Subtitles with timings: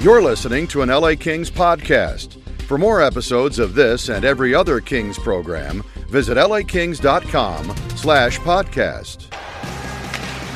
[0.00, 2.40] You're listening to an LA Kings podcast.
[2.68, 7.64] For more episodes of this and every other Kings program, visit lakings.com
[7.96, 9.26] slash podcast.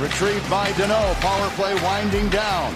[0.01, 1.15] Retrieved by Danault.
[1.21, 2.75] Power play winding down.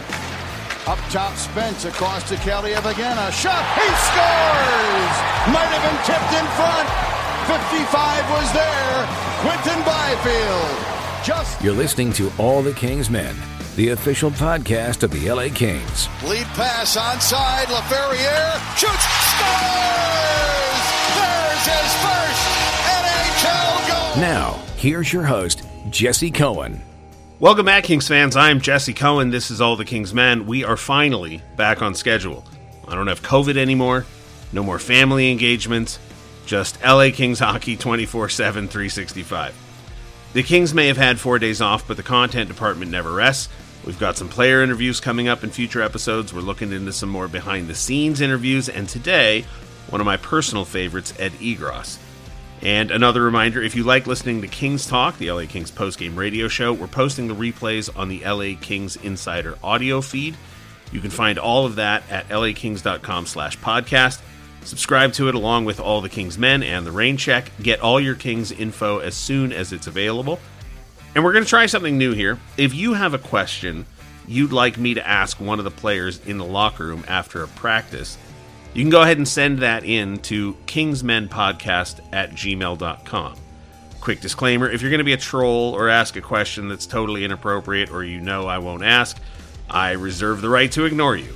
[0.88, 3.16] Up top, Spence across to Kelly again.
[3.16, 3.62] A shot.
[3.78, 5.14] He scores!
[5.54, 6.88] Might have been tipped in front.
[7.46, 9.06] 55 was there.
[9.42, 11.24] Quinton Byfield.
[11.24, 13.36] Just You're listening to All the Kings Men,
[13.76, 16.08] the official podcast of the LA Kings.
[16.24, 17.66] lead pass onside.
[17.66, 19.04] Laferriere shoots.
[19.36, 20.86] Scores!
[21.12, 22.42] There's his first
[22.88, 24.22] NHL goal.
[24.22, 26.80] Now, here's your host, Jesse Cohen.
[27.38, 28.34] Welcome back, Kings fans.
[28.34, 29.28] I'm Jesse Cohen.
[29.28, 30.46] This is All the Kings Men.
[30.46, 32.46] We are finally back on schedule.
[32.88, 34.06] I don't have COVID anymore,
[34.54, 35.98] no more family engagements,
[36.46, 39.54] just LA Kings hockey 24 7, 365.
[40.32, 43.50] The Kings may have had four days off, but the content department never rests.
[43.86, 46.34] We've got some player interviews coming up in future episodes.
[46.34, 49.44] We're looking into some more behind the scenes interviews, and today,
[49.90, 51.98] one of my personal favorites, Ed Egros.
[52.62, 56.48] And another reminder if you like listening to Kings Talk, the LA Kings postgame radio
[56.48, 60.36] show, we're posting the replays on the LA Kings Insider audio feed.
[60.90, 64.20] You can find all of that at lakings.com slash podcast.
[64.62, 67.52] Subscribe to it along with all the Kings men and the rain check.
[67.62, 70.40] Get all your Kings info as soon as it's available.
[71.16, 72.38] And we're going to try something new here.
[72.58, 73.86] If you have a question
[74.28, 77.48] you'd like me to ask one of the players in the locker room after a
[77.48, 78.18] practice,
[78.74, 83.34] you can go ahead and send that in to kingsmenpodcast at gmail.com.
[83.98, 87.24] Quick disclaimer if you're going to be a troll or ask a question that's totally
[87.24, 89.16] inappropriate or you know I won't ask,
[89.70, 91.34] I reserve the right to ignore you.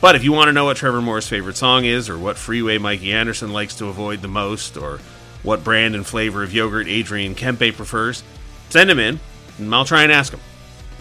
[0.00, 2.78] But if you want to know what Trevor Moore's favorite song is, or what freeway
[2.78, 5.00] Mikey Anderson likes to avoid the most, or
[5.42, 8.22] what brand and flavor of yogurt Adrian Kempe prefers,
[8.68, 9.18] send him in,
[9.58, 10.40] and I'll try and ask him.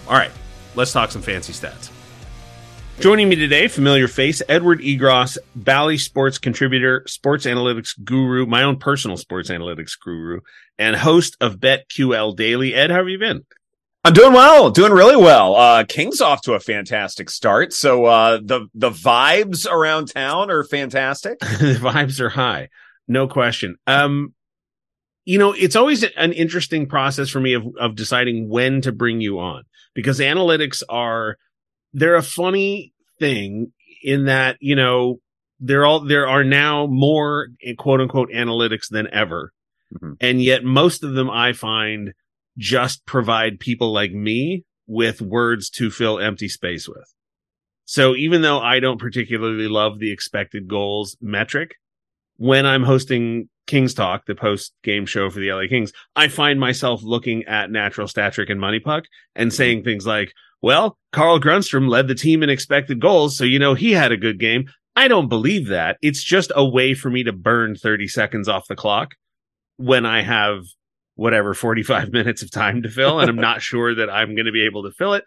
[0.07, 0.31] All right,
[0.75, 1.91] let's talk some fancy stats.
[2.99, 8.79] Joining me today, familiar face, Edward Egros, Bally Sports contributor, sports analytics guru, my own
[8.79, 10.39] personal sports analytics guru,
[10.79, 12.73] and host of BetQL Daily.
[12.73, 13.45] Ed, how have you been?
[14.03, 15.55] I'm doing well, doing really well.
[15.55, 17.71] Uh, King's off to a fantastic start.
[17.71, 21.37] So, uh, the, the vibes around town are fantastic.
[21.39, 22.69] the vibes are high,
[23.07, 23.75] no question.
[23.85, 24.33] Um,
[25.27, 29.19] you know, it's always an interesting process for me of, of deciding when to bring
[29.19, 31.35] you on because analytics are,
[31.91, 35.19] they're a funny thing in that, you know,
[35.59, 39.51] they're all, there are now more quote unquote analytics than ever.
[39.93, 40.15] Mhm.
[40.21, 42.13] And yet most of them I find
[42.57, 47.13] just provide people like me with words to fill empty space with.
[47.83, 51.75] So even though I don't particularly love the expected goals metric,
[52.37, 56.59] when I'm hosting Kings Talk, the post game show for the LA Kings, I find
[56.59, 59.03] myself looking at Natural Stat Trick and MoneyPuck
[59.35, 63.59] and saying things like, well, Carl Grundstrom led the team in expected goals, so you
[63.59, 64.65] know he had a good game.
[64.95, 65.97] I don't believe that.
[66.01, 69.13] It's just a way for me to burn 30 seconds off the clock
[69.75, 70.63] when I have
[71.13, 74.51] whatever 45 minutes of time to fill and I'm not sure that I'm going to
[74.51, 75.23] be able to fill it.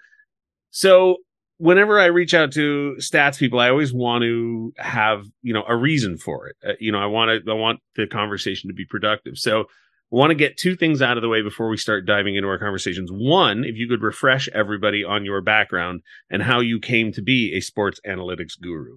[0.71, 1.19] So
[1.61, 5.77] whenever I reach out to stats people, I always want to have, you know, a
[5.77, 6.57] reason for it.
[6.67, 9.37] Uh, you know, I want to, I want the conversation to be productive.
[9.37, 9.65] So I
[10.11, 12.59] want to get two things out of the way before we start diving into our
[12.59, 13.11] conversations.
[13.13, 16.01] One, if you could refresh everybody on your background
[16.31, 18.97] and how you came to be a sports analytics guru.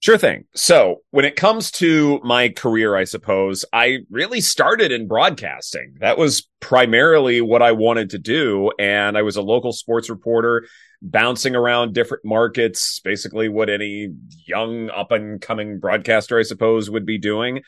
[0.00, 0.46] Sure thing.
[0.54, 5.94] So when it comes to my career, I suppose I really started in broadcasting.
[6.00, 8.72] That was primarily what I wanted to do.
[8.80, 10.66] And I was a local sports reporter
[11.02, 14.08] bouncing around different markets, basically what any
[14.46, 17.62] young up and coming broadcaster, I suppose, would be doing.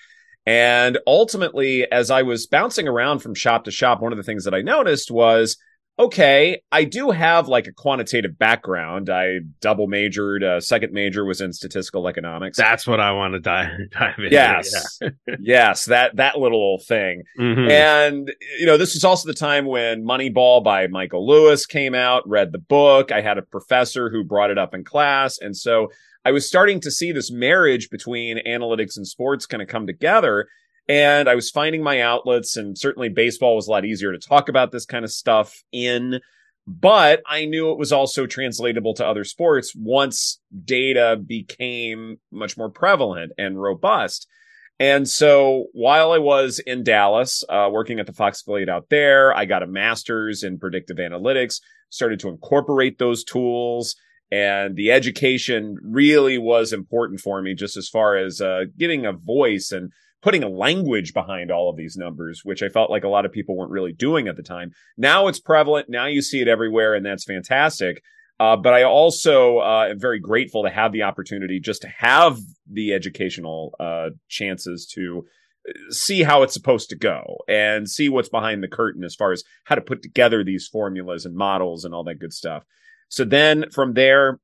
[0.47, 4.45] And ultimately, as I was bouncing around from shop to shop, one of the things
[4.45, 5.56] that I noticed was
[5.99, 9.09] okay, I do have like a quantitative background.
[9.09, 12.56] I double majored, uh, second major was in statistical economics.
[12.59, 14.31] That's what I want to dive, dive into.
[14.31, 14.99] yes.
[15.41, 17.22] yes, that that little thing.
[17.38, 17.44] Yeah.
[17.44, 17.71] Mhm.
[17.71, 22.28] And you know, this was also the time when Moneyball by Michael Lewis came out,
[22.28, 23.12] read the book.
[23.12, 25.89] I had a professor who brought it up in class, and so
[26.24, 30.48] I was starting to see this marriage between analytics and sports kind of come together.
[30.89, 34.48] And I was finding my outlets, and certainly baseball was a lot easier to talk
[34.48, 36.21] about this kind of stuff in.
[36.66, 42.71] But I knew it was also translatable to other sports once data became much more
[42.71, 44.27] prevalent and robust.
[44.81, 49.36] And so while I was in Dallas, uh, working at the Fox affiliate out there,
[49.36, 51.60] I got a master's in predictive analytics,
[51.91, 53.95] started to incorporate those tools.
[54.33, 59.13] And the education really was important for me, just as far as uh, getting a
[59.13, 59.92] voice and
[60.24, 63.32] putting a language behind all of these numbers, which I felt like a lot of
[63.32, 64.72] people weren't really doing at the time.
[64.97, 65.91] Now it's prevalent.
[65.91, 68.03] Now you see it everywhere, and that's fantastic.
[68.41, 72.38] Uh, but I also uh, am very grateful to have the opportunity just to have
[72.66, 75.26] the educational uh, chances to
[75.68, 79.30] uh, see how it's supposed to go and see what's behind the curtain as far
[79.30, 82.65] as how to put together these formulas and models and all that good stuff.
[83.10, 84.41] So then from there,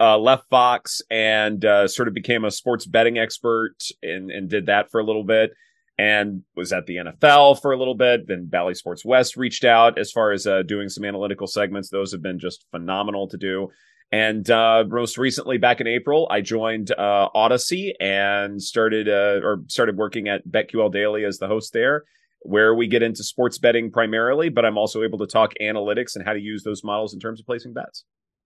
[0.00, 4.66] uh, left Fox and uh, sort of became a sports betting expert and, and did
[4.66, 5.52] that for a little bit
[5.98, 8.26] and was at the NFL for a little bit.
[8.26, 11.88] Then Bally Sports West reached out as far as uh, doing some analytical segments.
[11.88, 13.68] Those have been just phenomenal to do.
[14.12, 19.62] And uh, most recently, back in April, I joined uh, Audacy and started uh, or
[19.68, 22.04] started working at BetQL Daily as the host there,
[22.40, 24.50] where we get into sports betting primarily.
[24.50, 27.40] But I'm also able to talk analytics and how to use those models in terms
[27.40, 28.04] of placing bets.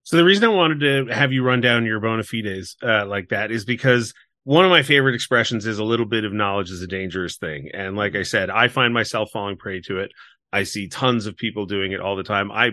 [0.08, 3.28] So the reason I wanted to have you run down your bona fides uh, like
[3.28, 4.14] that is because
[4.44, 7.68] one of my favorite expressions is a little bit of knowledge is a dangerous thing.
[7.74, 10.10] And like I said, I find myself falling prey to it.
[10.50, 12.50] I see tons of people doing it all the time.
[12.50, 12.70] I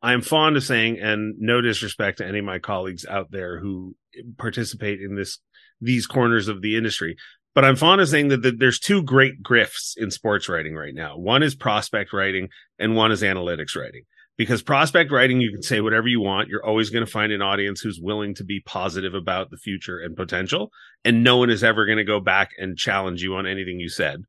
[0.00, 3.96] I'm fond of saying, and no disrespect to any of my colleagues out there who
[4.38, 5.40] participate in this
[5.80, 7.16] these corners of the industry,
[7.52, 10.94] but I'm fond of saying that, that there's two great grifts in sports writing right
[10.94, 11.18] now.
[11.18, 14.04] One is prospect writing, and one is analytics writing
[14.36, 16.48] because prospect writing you can say whatever you want.
[16.48, 19.98] You're always going to find an audience who's willing to be positive about the future
[19.98, 20.70] and potential
[21.04, 23.88] and no one is ever going to go back and challenge you on anything you
[23.88, 24.22] said.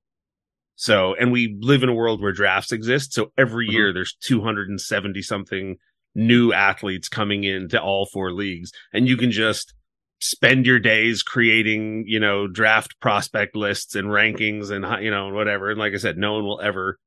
[0.76, 3.14] So and we live in a world where drafts exist.
[3.14, 3.76] So every mm-hmm.
[3.76, 5.78] year there's 270 something
[6.16, 9.74] new athletes coming into all four leagues and you can just
[10.20, 15.70] spend your days creating you know draft prospect lists and rankings and you know whatever.
[15.70, 16.98] And like i said no one will ever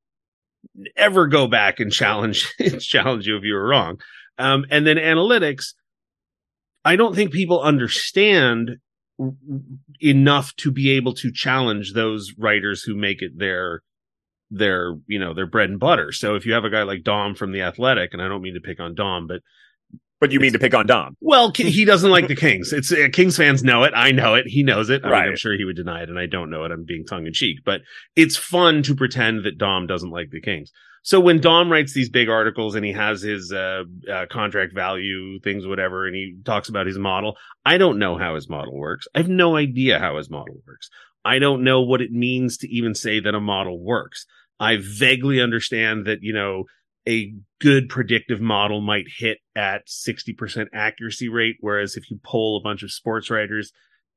[0.97, 4.01] ever go back and challenge challenge you if you were wrong.
[4.39, 5.75] Um, and then analytics,
[6.85, 8.79] I don't think people understand
[10.01, 13.83] enough to be able to challenge those writers who make it their
[14.51, 16.12] their you know their bread and butter.
[16.12, 18.55] So if you have a guy like Dom from the Athletic, and I don't mean
[18.55, 19.43] to pick on Dom, but
[20.21, 21.17] but you mean to pick on Dom?
[21.21, 22.73] Well, he doesn't like the Kings.
[22.73, 23.93] It's uh, Kings fans know it.
[23.95, 24.47] I know it.
[24.47, 25.05] He knows it.
[25.05, 25.21] I right.
[25.23, 26.71] Mean, I'm sure he would deny it, and I don't know it.
[26.71, 27.81] I'm being tongue in cheek, but
[28.17, 30.71] it's fun to pretend that Dom doesn't like the Kings.
[31.03, 35.41] So when Dom writes these big articles and he has his uh, uh, contract value
[35.41, 39.07] things, whatever, and he talks about his model, I don't know how his model works.
[39.15, 40.91] I have no idea how his model works.
[41.25, 44.27] I don't know what it means to even say that a model works.
[44.59, 46.65] I vaguely understand that you know
[47.08, 51.56] a good predictive model might hit at 60% accuracy rate.
[51.61, 53.73] Whereas if you poll a bunch of sports writers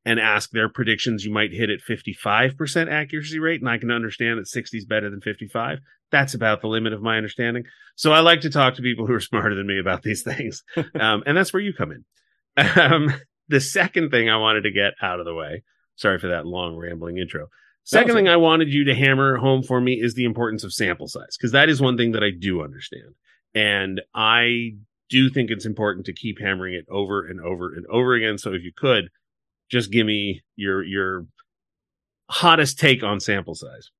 [0.05, 3.61] and ask their predictions, you might hit at 55% accuracy rate.
[3.61, 5.79] And I can understand that 60 is better than 55.
[6.11, 7.63] That's about the limit of my understanding.
[7.95, 10.63] So I like to talk to people who are smarter than me about these things.
[10.99, 12.05] um, and that's where you come in.
[12.57, 13.13] Um,
[13.47, 15.63] the second thing I wanted to get out of the way,
[15.95, 17.47] sorry for that long rambling intro,
[17.85, 21.07] Second thing I wanted you to hammer home for me is the importance of sample
[21.07, 23.15] size, because that is one thing that I do understand.
[23.53, 24.75] And I
[25.09, 28.37] do think it's important to keep hammering it over and over and over again.
[28.37, 29.09] So if you could
[29.69, 31.25] just give me your your
[32.29, 33.91] hottest take on sample size.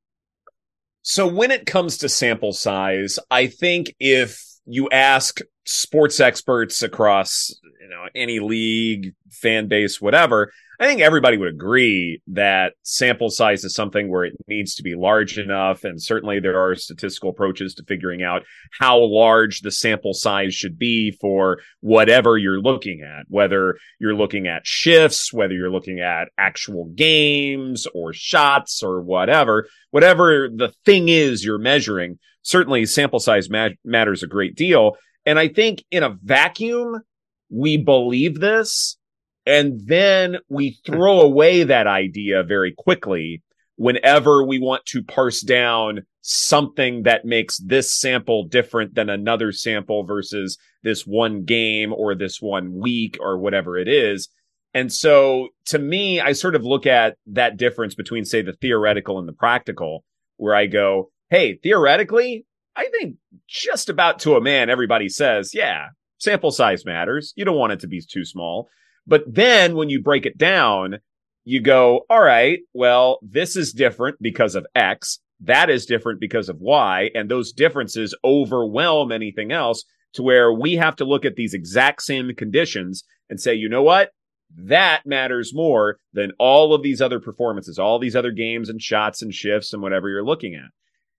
[1.01, 7.53] So when it comes to sample size, I think if you ask sports experts across
[7.81, 13.64] you know any league, fan base, whatever, I think everybody would agree that sample size
[13.64, 15.84] is something where it needs to be large enough.
[15.84, 18.42] And certainly there are statistical approaches to figuring out
[18.80, 24.48] how large the sample size should be for whatever you're looking at, whether you're looking
[24.48, 31.07] at shifts, whether you're looking at actual games or shots or whatever, whatever the thing
[31.07, 32.18] is you're measuring.
[32.42, 34.97] Certainly sample size ma- matters a great deal.
[35.26, 37.02] And I think in a vacuum,
[37.50, 38.97] we believe this
[39.45, 43.42] and then we throw away that idea very quickly
[43.76, 50.04] whenever we want to parse down something that makes this sample different than another sample
[50.04, 54.30] versus this one game or this one week or whatever it is.
[54.73, 59.19] And so to me, I sort of look at that difference between, say, the theoretical
[59.19, 60.04] and the practical,
[60.38, 62.45] where I go, Hey, theoretically,
[62.76, 65.88] I think just about to a man, everybody says, yeah,
[66.19, 67.33] sample size matters.
[67.35, 68.69] You don't want it to be too small.
[69.06, 71.00] But then when you break it down,
[71.45, 75.19] you go, all right, well, this is different because of X.
[75.42, 77.10] That is different because of Y.
[77.14, 79.83] And those differences overwhelm anything else
[80.14, 83.83] to where we have to look at these exact same conditions and say, you know
[83.83, 84.12] what?
[84.56, 89.22] That matters more than all of these other performances, all these other games and shots
[89.22, 90.69] and shifts and whatever you're looking at.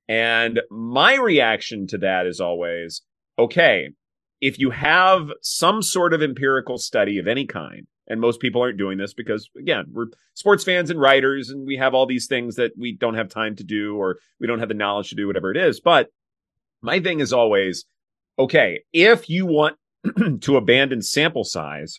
[0.08, 3.02] And my reaction to that is always,
[3.38, 3.90] okay,
[4.40, 8.78] if you have some sort of empirical study of any kind, and most people aren't
[8.78, 12.56] doing this because again, we're sports fans and writers and we have all these things
[12.56, 15.26] that we don't have time to do or we don't have the knowledge to do
[15.26, 15.80] whatever it is.
[15.80, 16.08] But
[16.82, 17.84] my thing is always,
[18.38, 19.76] okay, if you want
[20.42, 21.98] to abandon sample size,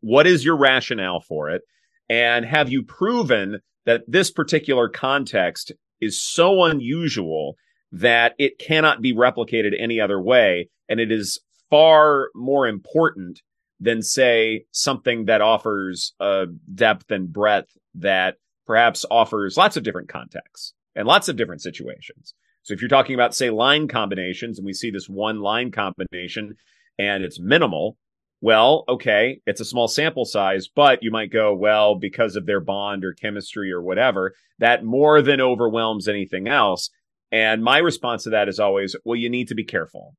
[0.00, 1.62] what is your rationale for it?
[2.08, 7.56] And have you proven that this particular context is so unusual
[7.92, 10.68] that it cannot be replicated any other way?
[10.88, 13.40] And it is far more important
[13.80, 20.08] than, say, something that offers a depth and breadth that perhaps offers lots of different
[20.08, 22.34] contexts and lots of different situations.
[22.62, 26.54] So if you're talking about, say, line combinations, and we see this one line combination
[26.98, 27.96] and it's minimal,
[28.40, 32.60] well, okay, it's a small sample size, but you might go, well, because of their
[32.60, 36.90] bond or chemistry or whatever, that more than overwhelms anything else.
[37.32, 40.14] And my response to that is always, well, you need to be careful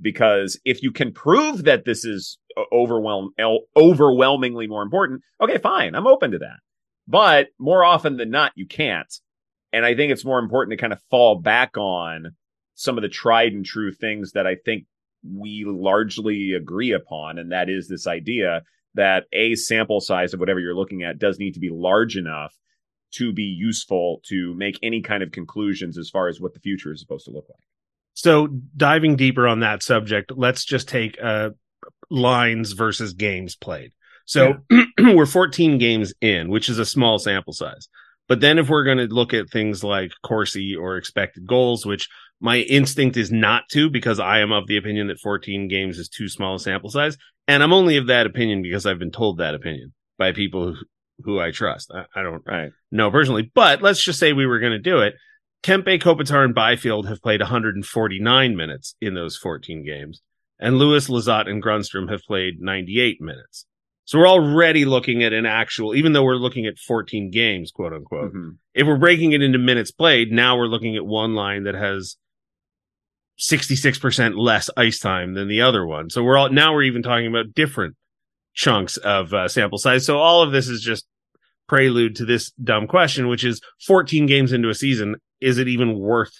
[0.00, 2.38] because if you can prove that this is
[2.72, 3.30] overwhelm
[3.76, 6.58] overwhelmingly more important, okay, fine, I'm open to that.
[7.08, 9.12] But more often than not, you can't.
[9.72, 12.36] And I think it's more important to kind of fall back on
[12.74, 14.84] some of the tried and true things that I think
[15.24, 17.38] we largely agree upon.
[17.38, 18.62] And that is this idea
[18.94, 22.54] that a sample size of whatever you're looking at does need to be large enough
[23.12, 26.92] to be useful to make any kind of conclusions as far as what the future
[26.92, 27.62] is supposed to look like.
[28.14, 31.50] So diving deeper on that subject, let's just take uh,
[32.10, 33.92] lines versus games played.
[34.26, 34.84] So yeah.
[35.14, 37.88] we're 14 games in, which is a small sample size.
[38.28, 42.08] But then if we're going to look at things like Corsi or expected goals, which
[42.40, 46.08] my instinct is not to because I am of the opinion that 14 games is
[46.08, 47.16] too small a sample size.
[47.48, 50.76] And I'm only of that opinion because I've been told that opinion by people
[51.24, 51.90] who, I trust.
[51.94, 52.70] I, I don't right.
[52.90, 55.14] know personally, but let's just say we were going to do it.
[55.62, 60.20] Kempe, Kopitar, and Byfield have played 149 minutes in those 14 games,
[60.58, 63.66] and Lewis, Lizotte, and Grundstrom have played 98 minutes.
[64.04, 67.92] So we're already looking at an actual, even though we're looking at 14 games, quote
[67.92, 68.30] unquote.
[68.30, 68.50] Mm-hmm.
[68.74, 72.16] If we're breaking it into minutes played, now we're looking at one line that has
[73.40, 76.10] 66% less ice time than the other one.
[76.10, 77.96] So we're all, now we're even talking about different
[78.54, 80.04] chunks of uh, sample size.
[80.04, 81.06] So all of this is just
[81.68, 85.98] prelude to this dumb question, which is 14 games into a season is it even
[85.98, 86.32] worth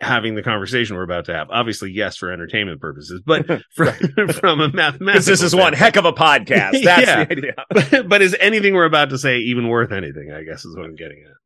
[0.00, 1.48] having the conversation we're about to have?
[1.50, 3.94] Obviously, yes, for entertainment purposes, but from,
[4.28, 5.24] from a mathematical.
[5.24, 6.72] this is one heck of a podcast.
[6.84, 7.24] That's yeah.
[7.24, 7.54] the idea.
[7.70, 10.32] but, but is anything we're about to say even worth anything?
[10.32, 11.36] I guess is what I'm getting at.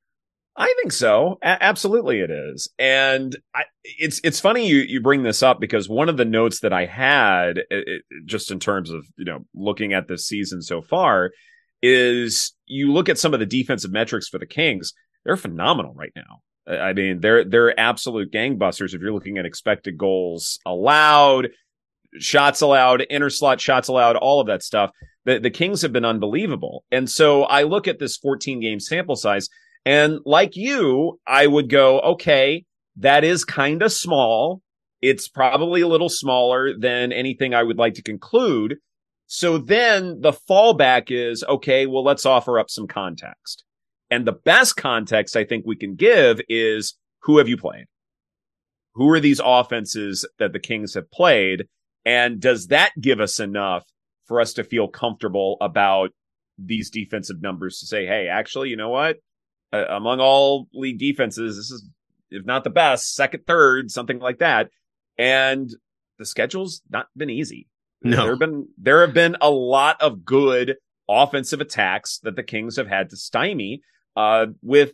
[0.60, 1.38] I think so.
[1.40, 2.68] A- absolutely, it is.
[2.80, 6.60] And I, it's it's funny you you bring this up because one of the notes
[6.60, 10.82] that I had, it, just in terms of you know looking at this season so
[10.82, 11.30] far,
[11.82, 14.92] is you look at some of the defensive metrics for the Kings.
[15.24, 16.42] They're phenomenal right now.
[16.66, 21.48] I mean, they're they're absolute gangbusters if you're looking at expected goals allowed,
[22.18, 24.90] shots allowed, inner slot shots allowed, all of that stuff.
[25.24, 26.84] The the Kings have been unbelievable.
[26.90, 29.48] And so I look at this 14 game sample size
[29.88, 32.66] and like you, I would go, okay,
[32.96, 34.60] that is kind of small.
[35.00, 38.76] It's probably a little smaller than anything I would like to conclude.
[39.28, 43.62] So then the fallback is, okay, well, let's offer up some context.
[44.10, 47.84] And the best context I think we can give is who have you played?
[48.94, 51.66] Who are these offenses that the Kings have played?
[52.06, 53.84] And does that give us enough
[54.24, 56.10] for us to feel comfortable about
[56.56, 59.18] these defensive numbers to say, Hey, actually, you know what?
[59.74, 61.86] Uh, among all league defenses, this is,
[62.30, 64.70] if not the best, second, third, something like that.
[65.18, 65.70] And
[66.18, 67.67] the schedule's not been easy.
[68.02, 68.16] No.
[68.16, 70.76] There have been, there have been a lot of good
[71.08, 73.82] offensive attacks that the Kings have had to stymie
[74.16, 74.92] uh, with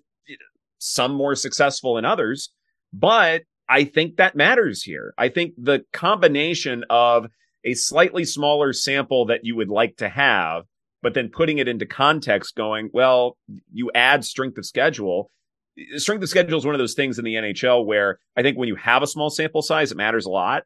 [0.78, 2.50] some more successful than others.
[2.92, 5.14] But I think that matters here.
[5.18, 7.26] I think the combination of
[7.64, 10.64] a slightly smaller sample that you would like to have,
[11.02, 13.36] but then putting it into context going, well,
[13.72, 15.30] you add strength of schedule.
[15.96, 18.68] Strength of schedule is one of those things in the NHL where I think when
[18.68, 20.64] you have a small sample size, it matters a lot.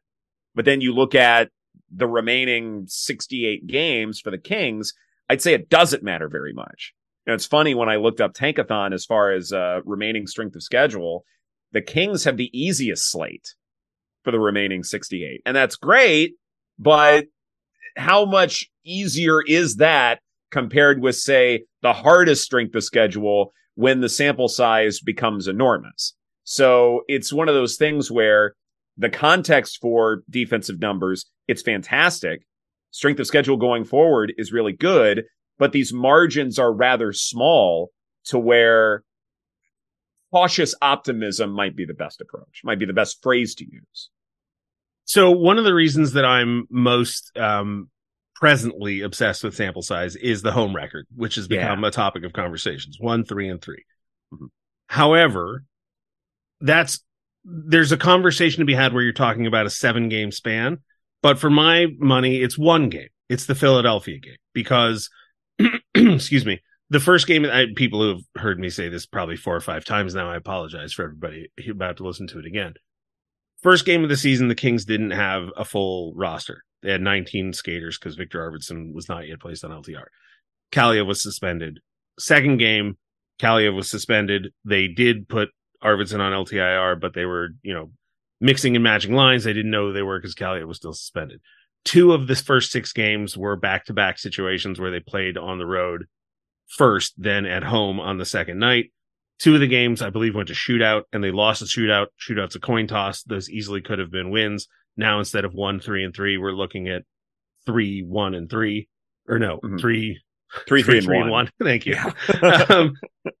[0.53, 1.49] But then you look at
[1.91, 4.93] the remaining 68 games for the Kings,
[5.29, 6.93] I'd say it doesn't matter very much
[7.29, 10.63] know, it's funny when I looked up Tankathon as far as uh, remaining strength of
[10.63, 11.23] schedule,
[11.71, 13.55] the Kings have the easiest slate
[14.23, 15.41] for the remaining 68.
[15.45, 16.33] And that's great,
[16.77, 17.25] but
[17.95, 20.19] how much easier is that
[20.51, 26.15] compared with, say, the hardest strength of schedule when the sample size becomes enormous?
[26.43, 28.55] So it's one of those things where
[28.99, 32.41] the context for defensive numbers, it's fantastic.
[32.91, 35.25] Strength of schedule going forward is really good
[35.59, 37.91] but these margins are rather small
[38.25, 39.03] to where
[40.31, 44.09] cautious optimism might be the best approach, might be the best phrase to use.
[45.03, 47.89] So one of the reasons that I'm most um,
[48.35, 51.89] presently obsessed with sample size is the home record, which has become yeah.
[51.89, 52.97] a topic of conversations.
[52.99, 53.83] One, three, and 3
[54.33, 54.45] mm-hmm.
[54.87, 55.65] However,
[56.61, 57.03] that's
[57.43, 60.79] there's a conversation to be had where you're talking about a seven game span.
[61.21, 63.09] But for my money, it's one game.
[63.27, 65.09] It's the Philadelphia game because,
[65.95, 69.55] excuse me, the first game, I, people who have heard me say this probably four
[69.55, 70.29] or five times now.
[70.29, 72.73] I apologize for everybody about to listen to it again.
[73.61, 76.63] First game of the season, the Kings didn't have a full roster.
[76.81, 80.05] They had 19 skaters because Viktor Arvidsson was not yet placed on LTIR.
[80.71, 81.79] Kaliyev was suspended.
[82.17, 82.97] Second game,
[83.39, 84.53] Kaliyev was suspended.
[84.63, 85.49] They did put
[85.83, 87.91] Arvidsson on LTIR, but they were, you know,
[88.41, 89.43] mixing and matching lines.
[89.43, 91.41] They didn't know they were because Kaliyev was still suspended.
[91.85, 95.57] Two of the first six games were back to back situations where they played on
[95.57, 96.05] the road
[96.67, 98.91] first, then at home on the second night.
[99.39, 102.07] Two of the games, I believe, went to shootout and they lost the shootout.
[102.19, 103.23] Shootout's a coin toss.
[103.23, 104.67] Those easily could have been wins.
[104.97, 107.03] Now, instead of one, three, and three, we're looking at
[107.65, 108.89] three, one, and three,
[109.29, 109.77] or no, mm-hmm.
[109.77, 110.19] three,
[110.67, 111.45] three, three, three, and, one.
[111.45, 111.51] one.
[111.63, 111.95] Thank you.
[112.69, 112.95] um,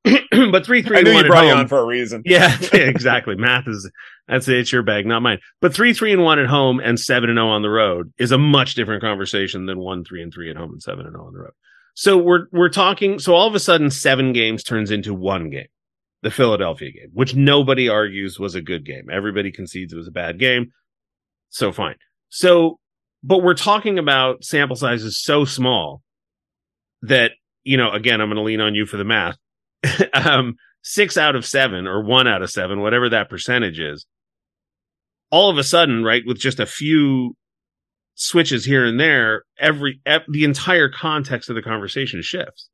[0.51, 2.21] but three, three, I knew you brought you on for a reason.
[2.25, 3.35] Yeah, exactly.
[3.35, 3.89] Math is
[4.27, 4.57] that's it.
[4.57, 5.39] It's your bag, not mine.
[5.61, 8.13] But three, three, and one at home and seven and zero oh on the road
[8.17, 11.13] is a much different conversation than one, three, and three at home and seven and
[11.13, 11.53] zero oh on the road.
[11.95, 13.19] So we're we're talking.
[13.19, 15.67] So all of a sudden, seven games turns into one game,
[16.21, 19.09] the Philadelphia game, which nobody argues was a good game.
[19.11, 20.71] Everybody concedes it was a bad game.
[21.49, 21.95] So fine.
[22.29, 22.79] So,
[23.23, 26.03] but we're talking about sample sizes so small
[27.03, 27.31] that
[27.63, 27.91] you know.
[27.91, 29.37] Again, I'm going to lean on you for the math.
[30.13, 34.05] um, six out of seven or one out of seven, whatever that percentage is.
[35.31, 37.35] All of a sudden, right, with just a few
[38.15, 42.69] switches here and there, every the entire context of the conversation shifts.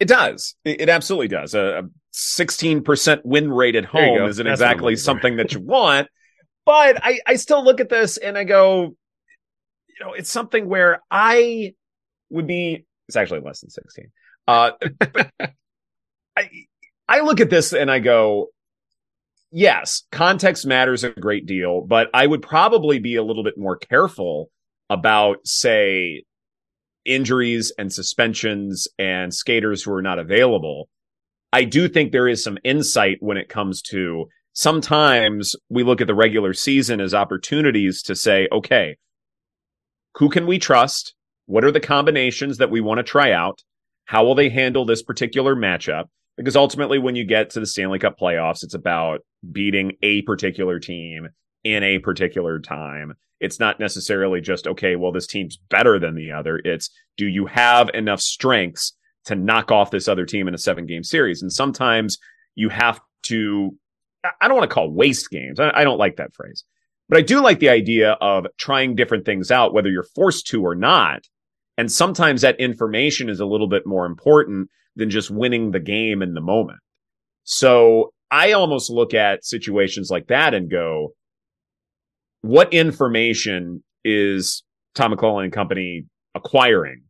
[0.00, 0.54] It does.
[0.64, 1.54] It absolutely does.
[1.54, 6.08] A sixteen percent win rate at home isn't That's exactly something that you want,
[6.66, 8.96] but I I still look at this and I go,
[9.88, 11.74] you know, it's something where I
[12.30, 12.84] would be.
[13.08, 14.10] It's actually less than sixteen.
[14.46, 14.72] Uh,
[16.36, 16.50] I
[17.08, 18.48] I look at this and I go,
[19.50, 23.76] yes, context matters a great deal, but I would probably be a little bit more
[23.76, 24.50] careful
[24.90, 26.24] about, say,
[27.04, 30.88] injuries and suspensions and skaters who are not available.
[31.52, 36.06] I do think there is some insight when it comes to sometimes we look at
[36.06, 38.96] the regular season as opportunities to say, okay,
[40.16, 41.14] who can we trust?
[41.46, 43.62] What are the combinations that we want to try out?
[44.06, 46.04] How will they handle this particular matchup?
[46.36, 49.20] Because ultimately, when you get to the Stanley Cup playoffs, it's about
[49.52, 51.28] beating a particular team
[51.62, 53.14] in a particular time.
[53.40, 56.60] It's not necessarily just, okay, well, this team's better than the other.
[56.64, 60.86] It's, do you have enough strengths to knock off this other team in a seven
[60.86, 61.42] game series?
[61.42, 62.18] And sometimes
[62.54, 63.76] you have to,
[64.40, 65.60] I don't want to call waste games.
[65.60, 66.64] I don't like that phrase,
[67.08, 70.64] but I do like the idea of trying different things out, whether you're forced to
[70.64, 71.24] or not.
[71.76, 76.22] And sometimes that information is a little bit more important than just winning the game
[76.22, 76.78] in the moment.
[77.42, 81.14] So I almost look at situations like that and go,
[82.42, 84.62] what information is
[84.94, 87.02] Todd McLellan and company acquiring?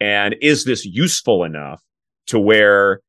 [0.00, 1.82] And is this useful enough
[2.26, 3.00] to where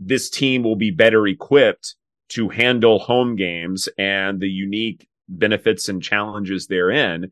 [0.00, 1.94] this team will be better equipped
[2.30, 7.30] to handle home games and the unique benefits and challenges therein?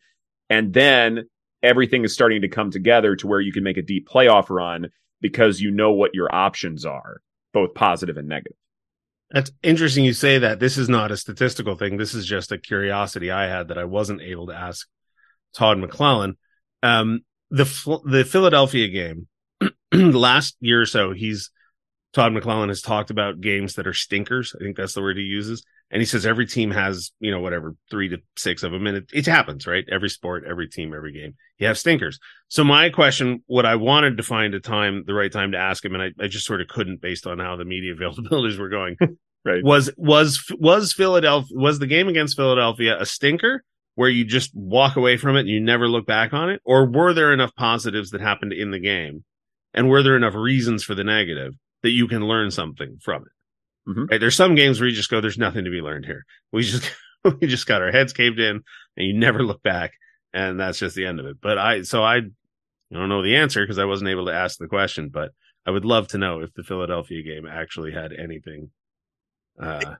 [0.50, 1.24] And then
[1.66, 4.88] everything is starting to come together to where you can make a deep playoff run
[5.20, 7.20] because you know what your options are,
[7.52, 8.56] both positive and negative.
[9.30, 10.60] That's interesting you say that.
[10.60, 11.96] This is not a statistical thing.
[11.96, 14.86] This is just a curiosity I had that I wasn't able to ask
[15.52, 16.34] Todd McLellan.
[16.82, 17.64] Um, the
[18.04, 19.26] the Philadelphia game
[19.92, 21.50] last year or so, he's
[22.12, 24.54] Todd McLellan has talked about games that are stinkers.
[24.54, 25.64] I think that's the word he uses.
[25.90, 28.86] And he says every team has, you know, whatever, three to six of them.
[28.86, 29.84] And it, it happens, right?
[29.90, 32.18] Every sport, every team, every game, you have stinkers.
[32.48, 35.84] So my question, what I wanted to find a time, the right time to ask
[35.84, 38.68] him, and I, I just sort of couldn't based on how the media availabilities were
[38.68, 38.96] going,
[39.44, 39.62] right.
[39.62, 43.62] Was, was, was Philadelphia, was the game against Philadelphia a stinker
[43.94, 46.60] where you just walk away from it and you never look back on it?
[46.64, 49.24] Or were there enough positives that happened in the game?
[49.72, 53.28] And were there enough reasons for the negative that you can learn something from it?
[53.88, 54.04] Mm-hmm.
[54.10, 54.20] Right?
[54.20, 56.24] There's some games where you just go, there's nothing to be learned here.
[56.52, 56.90] We just,
[57.40, 58.62] we just got our heads caved in
[58.96, 59.92] and you never look back.
[60.32, 61.38] And that's just the end of it.
[61.40, 62.22] But I, so I, I
[62.92, 65.30] don't know the answer because I wasn't able to ask the question, but
[65.64, 68.70] I would love to know if the Philadelphia game actually had anything,
[69.60, 69.94] uh,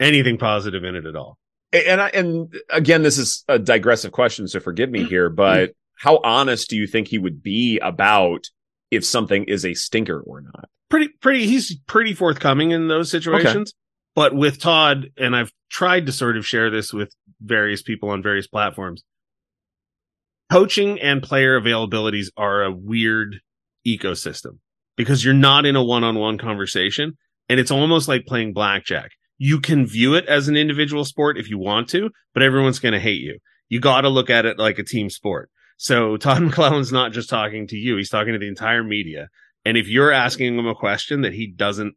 [0.00, 1.38] anything positive in it at all.
[1.72, 6.20] And I, and again, this is a digressive question, so forgive me here, but how
[6.24, 8.46] honest do you think he would be about
[8.90, 10.68] if something is a stinker or not?
[10.92, 13.70] Pretty pretty he's pretty forthcoming in those situations.
[13.70, 13.78] Okay.
[14.14, 18.22] But with Todd, and I've tried to sort of share this with various people on
[18.22, 19.02] various platforms.
[20.50, 23.40] Coaching and player availabilities are a weird
[23.88, 24.58] ecosystem
[24.98, 27.16] because you're not in a one-on-one conversation
[27.48, 29.12] and it's almost like playing blackjack.
[29.38, 32.92] You can view it as an individual sport if you want to, but everyone's going
[32.92, 33.38] to hate you.
[33.70, 35.48] you got to look at it like a team sport.
[35.78, 39.30] So Todd McLellan's not just talking to you; he's talking to the entire media.
[39.64, 41.94] And if you're asking him a question that he doesn't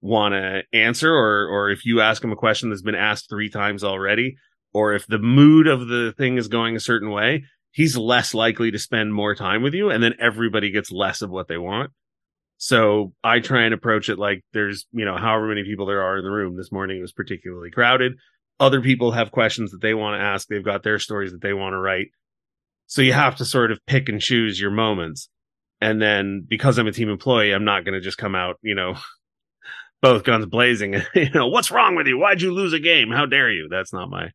[0.00, 3.48] want to answer, or or if you ask him a question that's been asked three
[3.48, 4.36] times already,
[4.72, 8.70] or if the mood of the thing is going a certain way, he's less likely
[8.70, 11.90] to spend more time with you, and then everybody gets less of what they want.
[12.56, 16.18] So I try and approach it like there's, you know, however many people there are
[16.18, 16.56] in the room.
[16.56, 18.14] This morning it was particularly crowded.
[18.60, 20.46] Other people have questions that they want to ask.
[20.46, 22.08] They've got their stories that they want to write.
[22.86, 25.28] So you have to sort of pick and choose your moments.
[25.80, 28.74] And then because I'm a team employee, I'm not going to just come out, you
[28.74, 28.94] know,
[30.02, 30.94] both guns blazing.
[31.14, 32.18] you know, what's wrong with you?
[32.18, 33.10] Why'd you lose a game?
[33.10, 33.68] How dare you?
[33.70, 34.30] That's not my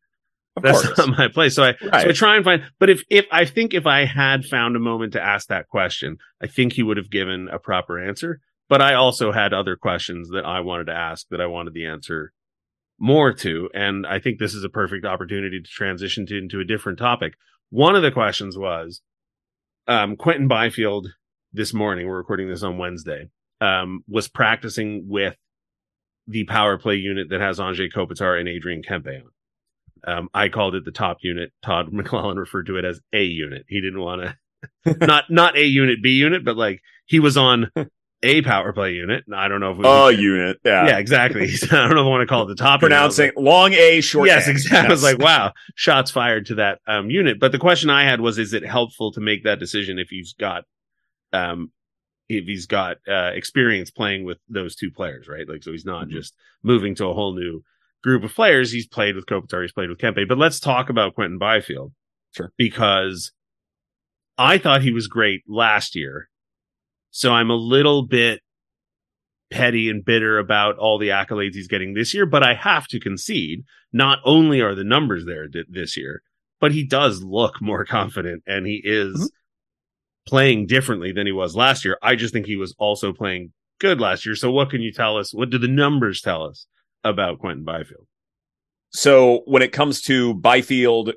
[0.56, 0.98] Of that's course.
[0.98, 1.54] not my place.
[1.54, 2.02] So I Right.
[2.02, 2.62] so I try and find.
[2.78, 6.18] But if if I think if I had found a moment to ask that question,
[6.42, 8.40] I think he would have given a proper answer.
[8.68, 11.86] But I also had other questions that I wanted to ask that I wanted the
[11.86, 12.32] answer
[13.00, 16.64] more to, and I think this is a perfect opportunity to transition to into a
[16.64, 17.34] different topic.
[17.70, 19.00] One of the questions was
[19.88, 21.08] um, Quinton Byfield
[21.52, 22.06] this morning.
[22.06, 23.28] We're recording this on Wednesday.
[23.60, 25.36] Um, was practicing with
[26.26, 29.30] the power play unit that has Anze Kopitar and Adrian Kempe on.
[30.02, 31.52] Um, I called it the top unit.
[31.62, 33.64] Todd McLellan referred to it as a unit.
[33.68, 34.22] He didn't want
[34.84, 37.70] to, not not a unit, B unit, but like he was on
[38.22, 39.24] a power play unit.
[39.34, 40.58] I don't know if it was, A unit.
[40.64, 40.86] Yeah.
[40.86, 41.42] yeah, exactly.
[41.70, 42.82] I don't know if I want to call it the top.
[42.82, 42.92] unit.
[42.92, 44.50] Pronouncing long A, short yes, A.
[44.50, 44.88] exactly.
[44.88, 47.40] I was like, wow, shots fired to that um, unit.
[47.40, 50.28] But the question I had was, is it helpful to make that decision if you've
[50.38, 50.64] got,
[51.32, 51.72] um,
[52.28, 55.48] if he's got uh, experience playing with those two players, right?
[55.48, 56.10] Like, so he's not Mhm.
[56.12, 57.62] just moving to a whole new
[58.02, 58.70] group of players.
[58.72, 60.26] He's played with Kopitar, he's played with Kempe.
[60.28, 61.92] But let's talk about Quinton Byfield,
[62.36, 62.52] Sure.
[62.56, 63.32] because
[64.38, 66.28] I thought he was great last year.
[67.10, 68.40] So I'm a little bit
[69.50, 73.00] petty and bitter about all the accolades he's getting this year, but I have to
[73.00, 76.22] concede not only are the numbers there this year,
[76.60, 77.84] but he does look more
[78.24, 79.28] confident and he is Mhm.
[80.26, 81.98] Playing differently than he was last year.
[82.02, 84.36] I just think he was also playing good last year.
[84.36, 85.32] So what can you tell us?
[85.34, 86.66] What do the numbers tell us
[87.02, 88.06] about Quinton Byfield?
[88.90, 91.12] So when it comes to Byfield,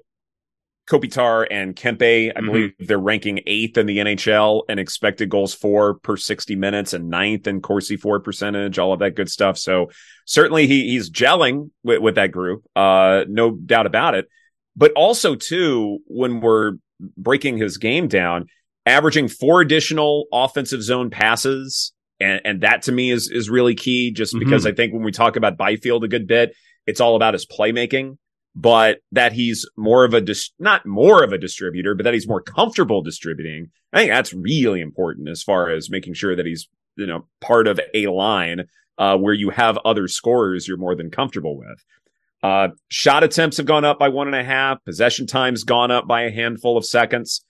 [0.89, 2.45] Kopitar, and Kempe, I Mhm.
[2.45, 7.09] believe they're ranking eighth in the NHL and expected goals for per 60 minutes and
[7.09, 9.57] ninth in Corsi for percentage, all of that good stuff.
[9.57, 9.89] So
[10.25, 12.63] certainly he, he's gelling with, with that group.
[12.75, 14.27] Uh, no doubt about it.
[14.75, 16.73] But also too, when we're
[17.17, 18.47] breaking his game down,
[18.85, 21.93] averaging four additional offensive zone passes.
[22.19, 25.11] And, and that to me is, is really key just because I think when we
[25.11, 28.17] talk about Byfield a good bit, it's all about his playmaking,
[28.55, 32.27] but that he's more of a, dis- not more of a distributor, but that he's
[32.27, 33.71] more comfortable distributing.
[33.91, 37.67] I think that's really important as far as making sure that he's, you know, part
[37.67, 38.67] of a line,
[38.97, 41.83] uh, where you have other scorers you're more than comfortable with.
[42.43, 44.83] Uh, shot attempts have gone up by one and a half.
[44.85, 47.43] Possession time's gone up by a handful of seconds.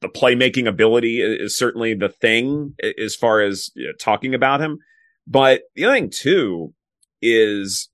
[0.00, 4.78] The playmaking ability is certainly the thing as far as you know, talking about him.
[5.26, 6.74] But the other thing too
[7.22, 7.88] is,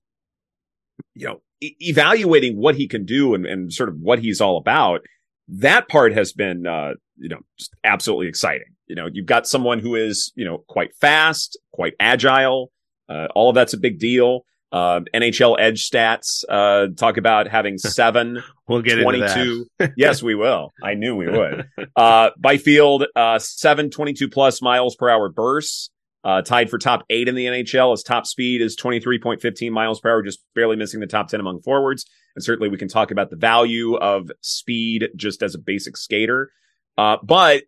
[1.15, 4.57] you know, e- evaluating what he can do and, and sort of what he's all
[4.57, 5.01] about.
[5.47, 8.75] That part has been, uh, you know, just absolutely exciting.
[8.87, 12.71] You know, you've got someone who is, you know, quite fast, quite agile.
[13.09, 14.45] Uh, all of that's a big deal.
[14.71, 19.33] Uh, NHL edge stats, uh, talk about having seven We'll get into that.
[19.33, 19.93] 22.
[19.97, 20.71] yes, we will.
[20.81, 21.67] I knew we would.
[21.95, 25.89] Uh, Byfield, uh, seven 22 plus miles per hour bursts,
[26.23, 27.91] uh, tied for top eight in the NHL.
[27.91, 31.61] His top speed is 23.15 miles per hour, just barely missing the top 10 among
[31.61, 32.05] forwards.
[32.35, 36.51] And certainly we can talk about the value of speed just as a basic skater.
[36.97, 37.63] Uh, but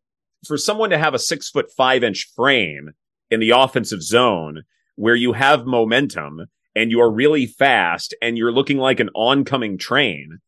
[0.46, 2.92] for someone to have a six foot five inch frame
[3.30, 4.64] in the offensive zone
[4.96, 9.78] where you have momentum and you are really fast and you're looking like an oncoming
[9.78, 10.40] train,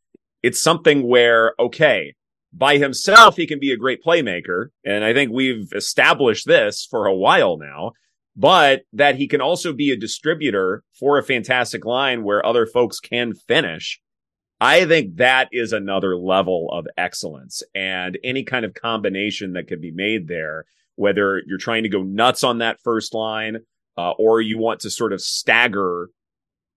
[0.42, 2.14] it's something where, okay,
[2.54, 4.68] by himself, he can be a great playmaker.
[4.86, 7.92] And I think we've established this for a while now,
[8.36, 13.00] but that he can also be a distributor for a fantastic line where other folks
[13.00, 14.00] can finish.
[14.62, 19.82] I think that is another level of excellence and any kind of combination that could
[19.82, 23.58] be made there, whether you're trying to go nuts on that first line,
[23.98, 26.10] uh, or you want to sort of stagger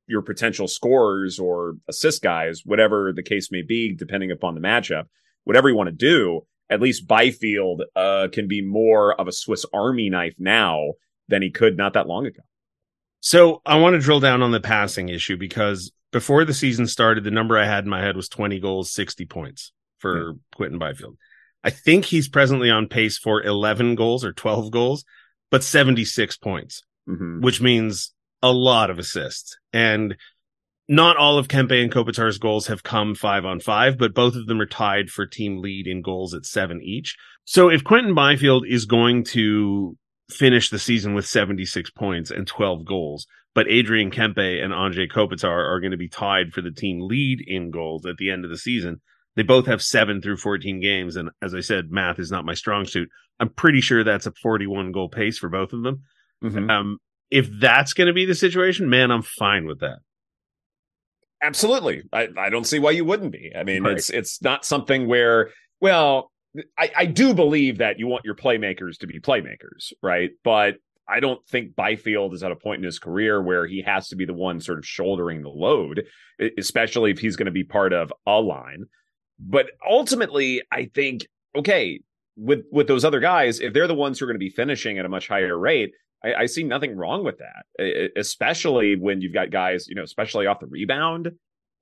[0.09, 5.05] your potential scorers or assist guys, whatever the case may be, depending upon the matchup,
[5.44, 9.64] whatever you want to do, at least Byfield uh, can be more of a Swiss
[9.73, 10.92] Army knife now
[11.29, 12.42] than he could not that long ago.
[13.21, 17.25] So I want to drill down on the passing issue because before the season started,
[17.25, 21.16] the number I had in my head was 20 goals, 60 points for Quinton Byfield.
[21.64, 25.05] I think he's presently on pace for 11 goals or 12 goals,
[25.51, 27.40] but 76 points, Mm-hmm.
[27.40, 29.57] which means a lot of assists.
[29.72, 30.16] And
[30.88, 34.46] not all of Kempe and Kopitar's goals have come five on five, but both of
[34.46, 37.16] them are tied for team lead in goals at seven each.
[37.44, 39.96] So if Quinton Byfield is going to
[40.31, 45.66] finish the season with 76 points and 12 goals, but Adrian Kempe and Anze Kopitar
[45.68, 48.51] are going to be tied for the team lead in goals at the end of
[48.51, 49.01] the season.
[49.37, 51.16] They both have seven through 14 games.
[51.16, 53.09] And as I said, math is not my strong suit.
[53.40, 56.03] I'm pretty sure that's a 41 goal pace for both of them.
[56.42, 56.70] Mm-hmm.
[56.70, 56.98] Um,
[57.31, 59.99] if that's going to be the situation, man, I'm fine with that.
[61.43, 62.03] Absolutely.
[62.12, 63.53] I, I don't see why you wouldn't be.
[63.57, 63.97] I mean, right.
[63.97, 66.33] it's it's not something where, well,
[66.77, 70.31] I, I do believe that you want your playmakers to be playmakers, right?
[70.43, 70.77] But
[71.09, 74.17] I don't think Byfield is at a point in his career where he has to
[74.17, 76.05] be the one sort of shouldering the load,
[76.59, 78.85] especially if he's going to be part of a line.
[79.38, 82.01] But ultimately, I think, okay,
[82.37, 84.99] with with those other guys, if they're the ones who are going to be finishing
[84.99, 85.93] at a much higher rate,
[86.24, 90.46] I, I see nothing wrong with that, especially when you've got guys, you know, especially
[90.46, 91.31] off the rebound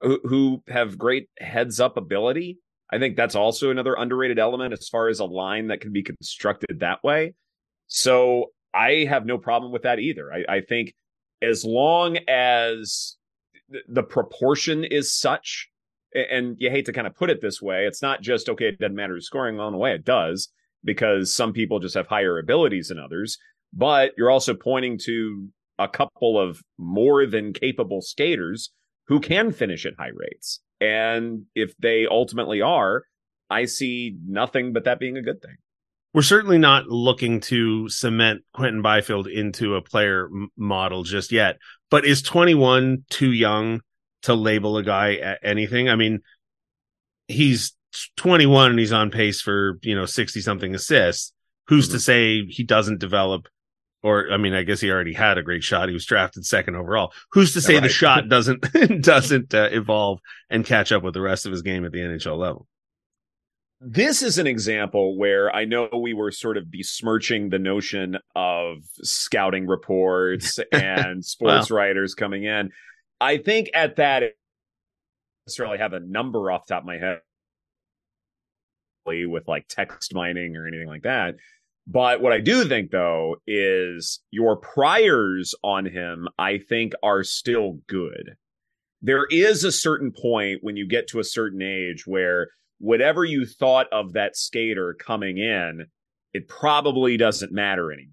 [0.01, 2.59] who, who have great heads up ability.
[2.90, 6.03] I think that's also another underrated element as far as a line that can be
[6.03, 7.35] constructed that way.
[7.88, 10.33] So I have no problem with that either.
[10.33, 10.94] I, I think
[11.42, 13.16] as long as
[13.88, 15.68] the proportion is such,
[16.14, 18.79] and you hate to kind of put it this way, it's not just okay, it
[18.79, 19.92] doesn't matter who's scoring along the way.
[19.92, 20.49] It does
[20.85, 23.38] because some people just have higher abilities than others
[23.77, 28.71] but you're also pointing to a couple of more than capable skaters
[29.09, 30.61] who can finish at high rates.
[30.81, 33.05] And if they ultimately are,
[33.51, 35.57] I see nothing but that being a good thing.
[36.15, 41.59] We're certainly not looking to cement Quinton Byfield into a player m- model just yet.
[41.91, 43.83] But is 21 too young
[44.23, 45.91] to label a guy at anything?
[45.91, 46.21] I mean,
[47.29, 47.77] he's
[48.17, 51.35] 21 and he's on pace for, you know, 60 something assists.
[51.69, 51.95] Who's mm-hmm.
[51.95, 53.49] to say he doesn't develop
[54.07, 55.88] or I mean, I guess he already had a great shot.
[55.88, 57.12] He was drafted second overall.
[57.33, 57.83] Who's to say right.
[57.83, 58.61] the shot doesn't
[59.03, 62.38] doesn't uh, evolve and catch up with the rest of his game at the NHL
[62.38, 62.69] level?
[63.81, 68.79] This is an example where I know we were sort of besmirching the notion of
[69.03, 72.71] scouting reports and sports writers coming in.
[73.21, 74.31] I think at that, I
[75.47, 77.21] necessarily have a number off top of my head
[79.05, 81.35] with like text mining or anything like that.
[81.87, 87.79] But what I do think though is your priors on him, I think are still
[87.87, 88.37] good.
[89.03, 93.46] There is a certain point when you get to a certain age where whatever you
[93.46, 95.87] thought of that skater coming in,
[96.33, 98.12] it probably doesn't matter anymore.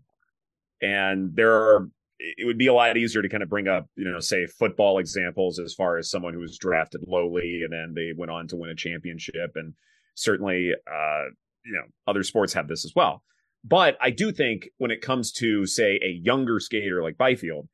[0.81, 4.09] And there are, it would be a lot easier to kind of bring up, you
[4.09, 8.11] know, say football examples as far as someone who was drafted lowly and then they
[8.15, 9.53] went on to win a championship.
[9.55, 9.73] And
[10.15, 11.23] certainly, uh,
[11.65, 13.23] you know, other sports have this as well.
[13.63, 17.69] But I do think when it comes to, say, a younger skater like Byfield,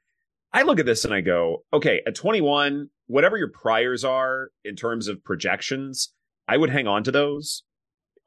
[0.53, 4.75] I look at this and I go, okay, at 21, whatever your priors are in
[4.75, 6.13] terms of projections,
[6.47, 7.63] I would hang on to those.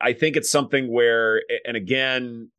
[0.00, 2.50] I think it's something where, and again,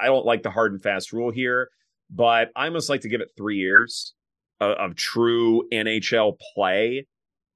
[0.00, 1.68] I don't like the hard and fast rule here,
[2.10, 4.14] but I almost like to give it three years
[4.60, 7.06] of, of true NHL play.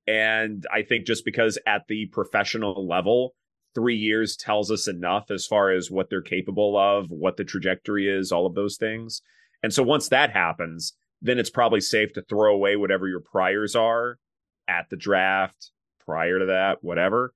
[0.07, 3.35] And I think just because at the professional level,
[3.74, 8.08] three years tells us enough as far as what they're capable of, what the trajectory
[8.08, 9.22] is, all of those things.
[9.62, 13.74] And so once that happens, then it's probably safe to throw away whatever your priors
[13.74, 14.18] are
[14.68, 15.70] at the draft,
[16.04, 17.34] prior to that, whatever.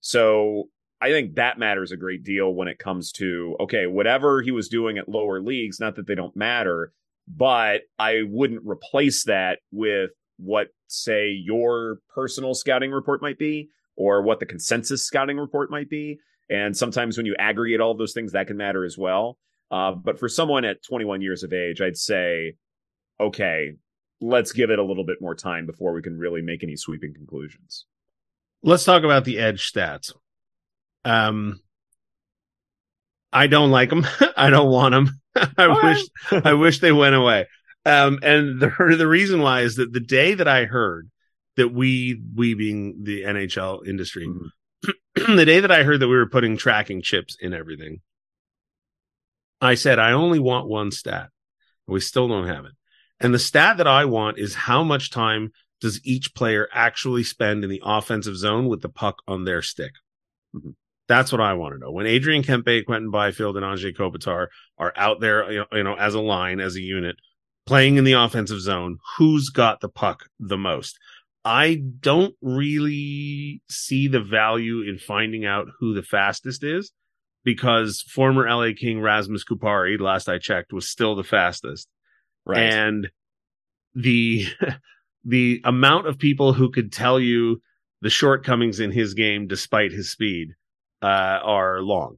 [0.00, 0.64] So
[1.00, 4.68] I think that matters a great deal when it comes to, okay, whatever he was
[4.68, 6.92] doing at lower leagues, not that they don't matter,
[7.26, 13.70] but I wouldn't replace that with what, say, your personal scouting report might be
[14.00, 16.18] or what the consensus scouting report might be.
[16.48, 19.36] And sometimes when you aggregate all those things, that can matter as well.
[19.70, 22.54] Uh, but for someone at 21 years of age, I'd say,
[23.20, 23.74] okay,
[24.22, 27.12] let's give it a little bit more time before we can really make any sweeping
[27.12, 27.84] conclusions.
[28.62, 30.14] Let's talk about the edge stats.
[31.04, 31.60] Um,
[33.34, 34.06] I don't like them.
[34.36, 35.20] I don't want them.
[35.58, 36.46] I all wish right.
[36.46, 37.48] I wish they went away.
[37.84, 41.10] Um, and the the reason why is that the day that I heard
[41.60, 45.36] that we we being the NHL industry, mm-hmm.
[45.36, 48.00] the day that I heard that we were putting tracking chips in everything,
[49.60, 51.28] I said I only want one stat.
[51.86, 52.72] We still don't have it.
[53.20, 57.62] And the stat that I want is how much time does each player actually spend
[57.62, 59.92] in the offensive zone with the puck on their stick?
[60.54, 60.70] Mm-hmm.
[61.08, 61.90] That's what I want to know.
[61.90, 64.46] When Adrian Kempe, Quinton Byfield, and Anze Kopitar
[64.78, 67.16] are out there, you know, you know, as a line, as a unit,
[67.66, 70.98] playing in the offensive zone, who's got the puck the most?
[71.44, 76.92] I don't really see the value in finding out who the fastest is
[77.44, 81.88] because former LA King Rasmus Kupari, last I checked, was still the fastest.
[82.46, 82.58] Right.
[82.58, 83.08] And
[83.94, 84.46] the
[85.24, 87.62] the amount of people who could tell you
[88.02, 90.50] the shortcomings in his game despite his speed
[91.02, 91.06] uh,
[91.42, 92.16] are long,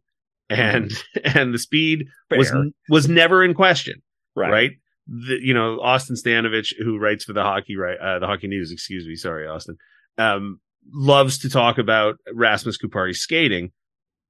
[0.49, 1.39] and mm-hmm.
[1.39, 2.39] and the speed Fair.
[2.39, 2.53] was
[2.89, 4.03] was never in question,
[4.35, 4.51] right?
[4.51, 4.71] right?
[5.07, 8.71] The, you know, Austin Stanovich, who writes for the hockey right uh, the hockey news,
[8.71, 9.77] excuse me, sorry, Austin,
[10.19, 10.61] um,
[10.93, 13.73] loves to talk about Rasmus Kupari's skating.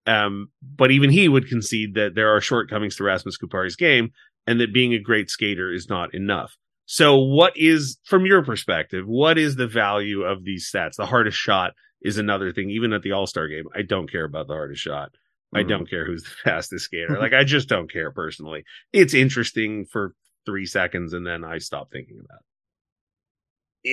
[0.06, 4.11] Um, but even he would concede that there are shortcomings to Rasmus Kupari's game
[4.46, 6.56] and that being a great skater is not enough.
[6.87, 10.96] So, what is, from your perspective, what is the value of these stats?
[10.96, 12.70] The hardest shot is another thing.
[12.70, 15.11] Even at the All Star game, I don't care about the hardest shot.
[15.11, 15.58] Mm-hmm.
[15.58, 17.18] I don't care who's the fastest skater.
[17.18, 18.64] like, I just don't care personally.
[18.92, 22.46] It's interesting for three seconds and then I stop thinking about it.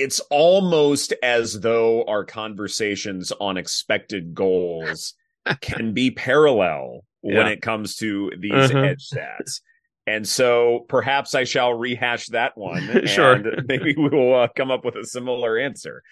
[0.02, 5.14] It's almost as though our conversations on expected goals
[5.60, 7.38] can be parallel yeah.
[7.38, 8.78] when it comes to these uh-huh.
[8.78, 9.60] edge stats.
[10.06, 13.02] And so perhaps I shall rehash that one.
[13.06, 13.34] sure.
[13.34, 16.02] And maybe we will uh, come up with a similar answer.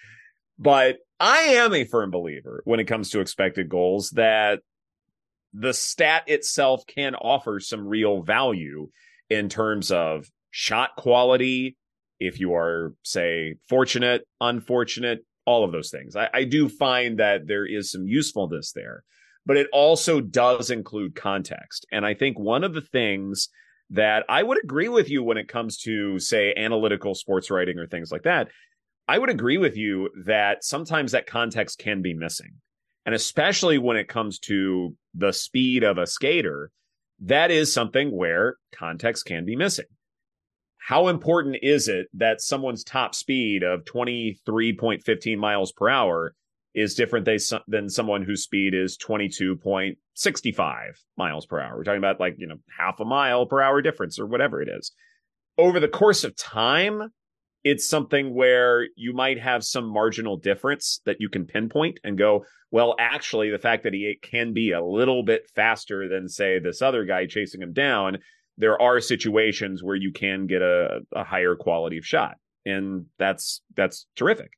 [0.59, 4.61] But I am a firm believer when it comes to expected goals that
[5.53, 8.91] the stat itself can offer some real value
[9.31, 11.77] in terms of shot quality.
[12.21, 16.17] If you are, say, fortunate, unfortunate, all of those things.
[16.17, 19.05] I, I do find that there is some usefulness there,
[19.47, 21.87] but it also does include context.
[21.93, 23.49] And I think one of the things
[23.91, 27.87] that I would agree with you when it comes to, say, analytical sports writing or
[27.87, 28.49] things like that.
[29.07, 32.57] I would agree with you that sometimes that context can be missing.
[33.07, 36.71] And especially when it comes to the speed of a skater,
[37.21, 39.87] that is something where context can be missing.
[40.79, 46.35] How important is it that someone's top speed of 23.15 miles per hour
[46.75, 47.29] is different
[47.67, 49.97] than someone whose speed is 22.65
[51.17, 51.77] miles per hour.
[51.77, 54.69] We're talking about like, you know, half a mile per hour difference or whatever it
[54.69, 54.93] is.
[55.59, 57.11] Over the course of time,
[57.65, 62.45] it's something where you might have some marginal difference that you can pinpoint and go,
[62.71, 66.83] well, actually, the fact that he can be a little bit faster than, say, this
[66.83, 68.19] other guy chasing him down,
[68.59, 72.37] there are situations where you can get a, a higher quality of shot.
[72.67, 74.51] And that's that's terrific.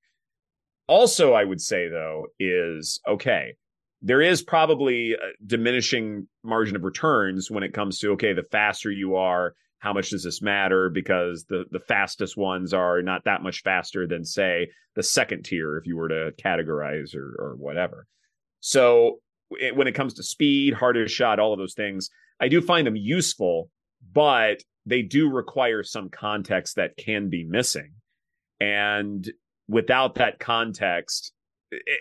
[0.89, 3.55] Also, I would say though, is okay,
[4.03, 8.91] there is probably a diminishing margin of returns when it comes to okay, the faster
[8.91, 10.89] you are, how much does this matter?
[10.89, 15.77] Because the the fastest ones are not that much faster than say the second tier
[15.77, 18.07] if you were to categorize or or whatever.
[18.61, 22.61] So it, when it comes to speed, hardest shot, all of those things, I do
[22.61, 23.71] find them useful,
[24.13, 27.93] but they do require some context that can be missing.
[28.61, 29.29] And
[29.71, 31.33] without that context.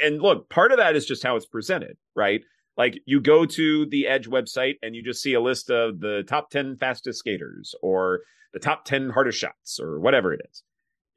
[0.03, 2.41] And look, part of that is just how it's presented, right?
[2.79, 6.23] Like you go to the Edge website and you just see a list of the
[6.25, 8.21] top 10 fastest skaters or
[8.53, 10.63] the top 10 hardest shots or whatever it is.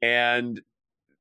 [0.01, 0.59] And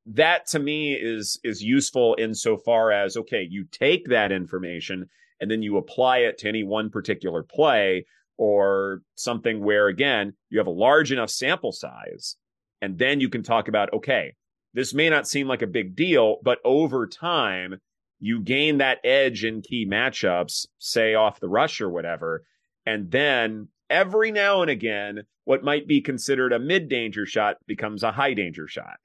[0.05, 5.09] that to me is is useful insofar as okay, you take that information
[5.41, 8.05] and then you apply it to any one particular play
[8.37, 12.37] or something where again, you have a large enough sample size
[12.81, 14.35] and then you can talk about okay,
[14.75, 17.79] this may not seem like a big deal, but over time,
[18.23, 22.45] you gain that edge in key matchups, say off the rush or whatever.
[22.87, 28.05] And then every now and again, what might be considered a mid danger shot becomes
[28.05, 28.99] a high danger shot.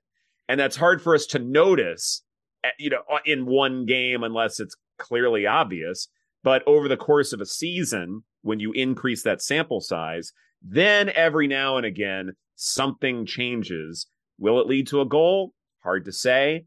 [0.48, 2.22] And that's hard for us to notice,
[2.64, 6.10] eh, you know, in one game unless it's clearly obvious.
[6.44, 11.48] But over the course of a season, when you increase that sample size, then every
[11.48, 14.06] now and again, something changes.
[14.38, 15.54] Will it lead to a goal?
[15.80, 16.66] Hard to say.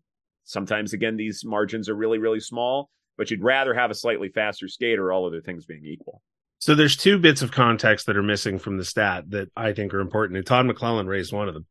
[0.50, 4.68] Sometimes, again, these margins are really, really small, but you'd rather have a slightly faster
[4.68, 6.22] skater, all other things being equal.
[6.58, 9.94] So there's two bits of context that are missing from the stat that I think
[9.94, 10.36] are important.
[10.36, 11.66] And Todd McLellan raised one of them.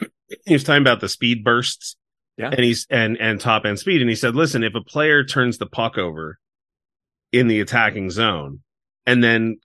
[0.44, 1.96] He was talking about the speed bursts.
[2.36, 2.50] Yeah.
[2.50, 4.02] And he's and and top end speed.
[4.02, 6.38] And he said, listen, if a player turns the puck over
[7.32, 8.60] in the attacking zone
[9.06, 9.56] and then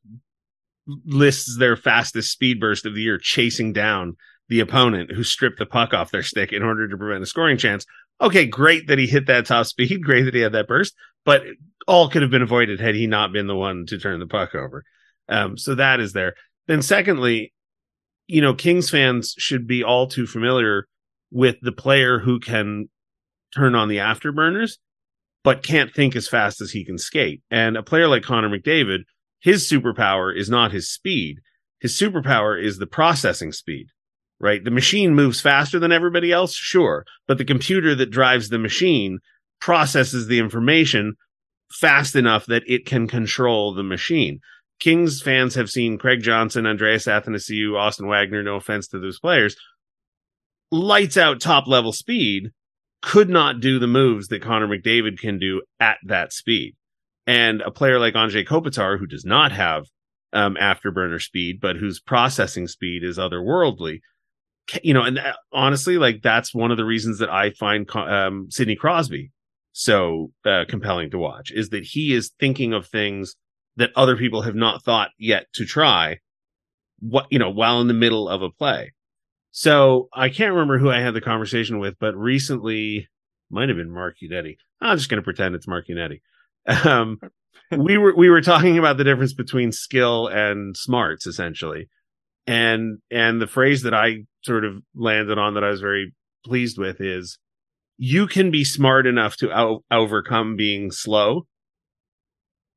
[1.06, 4.16] lists their fastest speed burst of the year chasing down
[4.50, 7.58] the opponent who stripped the puck off their stick in order to prevent a scoring
[7.58, 7.86] chance.
[8.22, 10.02] Okay, great that he hit that top speed.
[10.04, 10.96] Great that he had that burst,
[11.26, 11.44] but
[11.88, 14.56] all could have been avoided had he not been the one to turn the puck
[14.56, 14.84] over.
[15.28, 16.36] Um, so that is there.
[16.68, 17.54] Then, secondly,
[18.28, 20.88] you know, Kings fans should be all too familiar
[21.32, 22.88] with the player who can
[23.54, 24.78] turn on the afterburners,
[25.44, 27.42] but can't think as fast as he can skate.
[27.52, 29.00] And a player like Connor McDavid,
[29.42, 31.40] his superpower is not his speed.
[31.80, 33.88] His superpower is the processing speed
[34.40, 34.64] right?
[34.64, 39.20] The machine moves faster than everybody else, sure, but the computer that drives the machine
[39.60, 41.16] processes the information
[41.72, 44.40] fast enough that it can control the machine.
[44.80, 49.56] Kings fans have seen Craig Johnson, Andreas Athanasiou, Austin Wagner, no offense to those players,
[50.72, 52.52] lights out top level speed
[53.02, 56.76] could not do the moves that Connor McDavid can do at that speed.
[57.28, 59.86] And a player like Anze Kopitar, who does not have
[60.32, 64.00] um, afterburner speed, but whose processing speed is otherworldly,
[64.82, 68.48] you know, and uh, honestly, like that's one of the reasons that I find um,
[68.50, 69.32] Sidney Crosby
[69.74, 73.36] so uh, compelling to watch is that he is thinking of things
[73.76, 76.20] that other people have not thought yet to try
[77.00, 78.94] what you know while in the middle of a play
[79.52, 83.10] so i can't remember who i had the conversation with but recently
[83.50, 84.56] might have been mark Udetti.
[84.80, 86.22] i'm just going to pretend it's mark Udetti.
[86.86, 87.20] um
[87.78, 91.90] we were we were talking about the difference between skill and smarts essentially
[92.46, 96.14] and and the phrase that i sort of landed on that i was very
[96.44, 97.38] pleased with is
[97.98, 101.46] you can be smart enough to out- overcome being slow,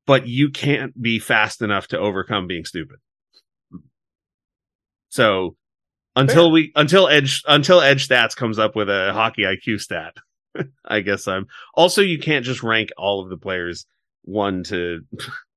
[0.05, 2.97] but you can't be fast enough to overcome being stupid.
[5.09, 5.55] So
[6.15, 6.53] until Fair.
[6.53, 10.13] we until edge until edge stats comes up with a hockey IQ stat,
[10.85, 13.85] I guess I'm also you can't just rank all of the players
[14.23, 14.99] one to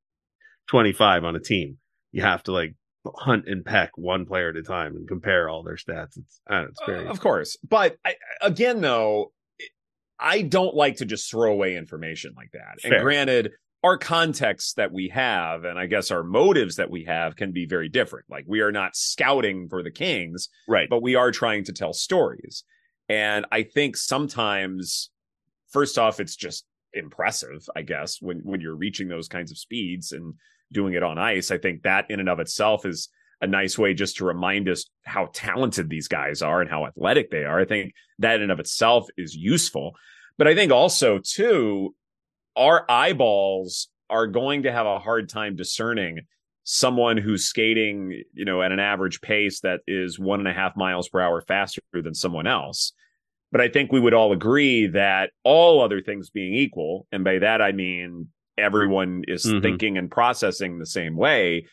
[0.69, 1.79] twenty five on a team.
[2.13, 2.75] You have to like
[3.17, 6.19] hunt and peck one player at a time and compare all their stats.
[6.19, 7.57] It's, know, it's very, uh, of course.
[7.67, 9.33] But I, again, though,
[10.19, 12.81] I don't like to just throw away information like that.
[12.83, 12.95] Fair.
[12.95, 17.37] And granted, our context that we have, and I guess our motives that we have
[17.37, 18.27] can be very different.
[18.29, 20.89] Like we are not scouting for the Kings, right?
[20.89, 22.65] But we are trying to tell stories.
[23.09, 25.11] And I think sometimes,
[25.71, 30.13] first off, it's just impressive, I guess, when when you're reaching those kinds of speeds
[30.13, 30.35] and
[30.73, 31.51] doing it on ice.
[31.51, 33.09] I think that in and of itself is
[33.41, 37.31] a nice way just to remind us how talented these guys are and how athletic
[37.31, 37.61] they are.
[37.61, 39.95] I think that in and of itself is useful.
[40.37, 41.95] But I think also too,
[42.57, 46.21] our eyeballs are going to have a hard time discerning
[46.65, 50.77] someone who's skating, you know, at an average pace that is one and a half
[50.77, 52.93] miles per hour faster than someone else.
[53.53, 57.39] But I think we would all agree that all other things being equal, and by
[57.39, 58.29] that I mean
[58.61, 59.61] everyone is mm-hmm.
[59.61, 61.67] thinking and processing the same way,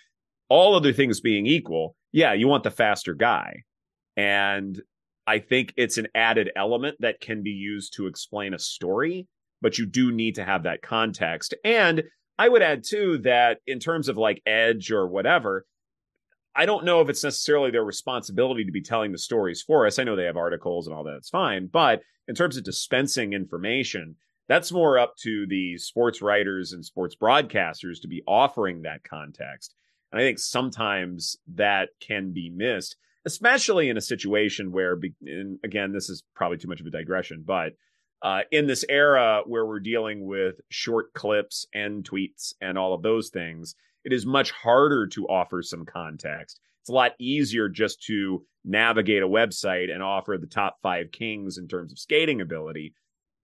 [0.49, 3.63] all other things being equal, yeah, you want the faster guy.
[4.15, 4.81] And
[5.27, 9.27] I think it's an added element that can be used to explain a story,
[9.61, 11.53] but you do need to have that context.
[11.63, 12.03] And
[12.39, 15.65] I would add too that in terms of like edge or whatever,
[16.55, 19.99] I don't know if it's necessarily their responsibility to be telling the stories for us.
[19.99, 21.69] I know they have articles and all that, it's fine.
[21.71, 24.15] But in terms of dispensing information,
[24.47, 29.75] that's more up to the sports writers and sports broadcasters to be offering that context.
[30.11, 32.95] And I think sometimes that can be missed
[33.27, 34.97] especially in a situation where,
[35.61, 37.73] again, this is probably too much of a digression, but
[38.21, 43.01] uh, in this era where we're dealing with short clips and tweets and all of
[43.01, 43.75] those things,
[44.05, 46.61] it is much harder to offer some context.
[46.81, 51.57] It's a lot easier just to navigate a website and offer the top five kings
[51.57, 52.93] in terms of skating ability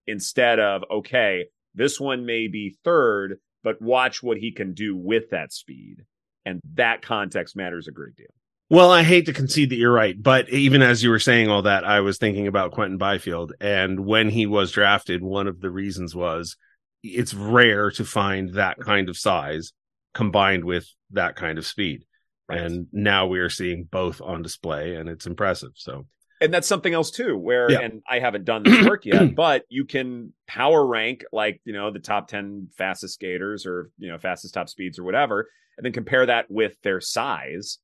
[0.07, 1.45] instead of, okay,
[1.75, 6.03] this one may be third, but watch what he can do with that speed.
[6.45, 8.27] And that context matters a great deal.
[8.69, 11.61] Well, I hate to concede that you're right, but even as you were saying all
[11.63, 13.53] that, I was thinking about Quinton Byfield.
[13.61, 16.57] And when he was drafted, one of the reasons was
[17.03, 19.73] it's rare to find that kind of size
[20.13, 22.05] combined with that kind of speed.
[22.49, 22.61] Right.
[22.61, 25.71] And now we are seeing both on display and it's impressive.
[25.75, 26.07] So,
[26.41, 27.79] and that's something else too, where, yeah.
[27.79, 31.91] and I haven't done this work yet, but you can power rank like, you know,
[31.91, 35.93] the top 10 fastest skaters or, you know, fastest top speeds or whatever, and then
[35.93, 37.79] compare that with their size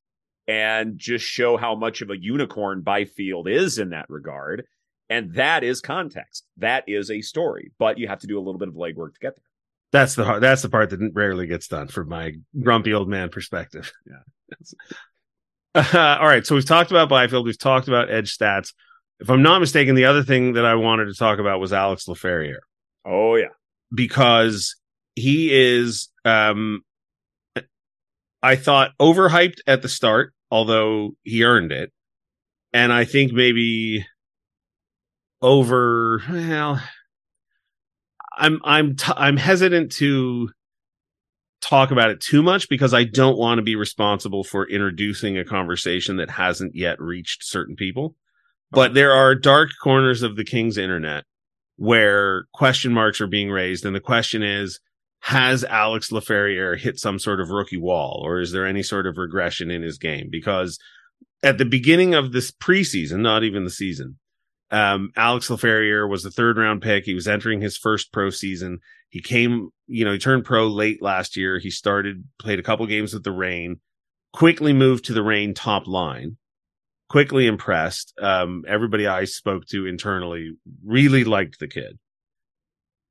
[0.46, 4.64] and just show how much of a unicorn Byfield is in that regard.
[5.08, 6.46] And that is context.
[6.58, 9.20] That is a story, but you have to do a little bit of legwork to
[9.20, 9.44] get there.
[9.92, 13.92] That's the that's the part that rarely gets done from my grumpy old man perspective.
[14.06, 14.56] Yeah.
[15.74, 18.72] Uh, all right, so we've talked about Byfield, we've talked about edge stats.
[19.20, 22.06] If I'm not mistaken, the other thing that I wanted to talk about was Alex
[22.06, 22.60] Laferriere.
[23.04, 23.48] Oh yeah,
[23.94, 24.76] because
[25.14, 26.82] he is, um,
[28.42, 31.92] I thought overhyped at the start although he earned it.
[32.72, 34.06] And I think maybe
[35.42, 36.82] over well
[38.36, 40.50] I'm I'm t- I'm hesitant to
[41.60, 45.44] talk about it too much because I don't want to be responsible for introducing a
[45.44, 48.16] conversation that hasn't yet reached certain people.
[48.70, 51.24] But there are dark corners of the King's internet
[51.76, 53.84] where question marks are being raised.
[53.84, 54.80] And the question is,
[55.20, 59.18] has Alex Laferriere hit some sort of rookie wall or is there any sort of
[59.18, 60.28] regression in his game?
[60.30, 60.78] Because
[61.42, 64.18] at the beginning of this preseason, not even the season,
[64.70, 67.04] um, Alex Laferriere was the third round pick.
[67.04, 68.78] He was entering his first pro season.
[69.10, 71.58] He came, you know, he turned pro late last year.
[71.58, 73.80] He started, played a couple games with the Rain,
[74.32, 76.36] quickly moved to the Rain top line,
[77.08, 78.14] quickly impressed.
[78.20, 80.52] Um, everybody I spoke to internally
[80.84, 81.98] really liked the kid.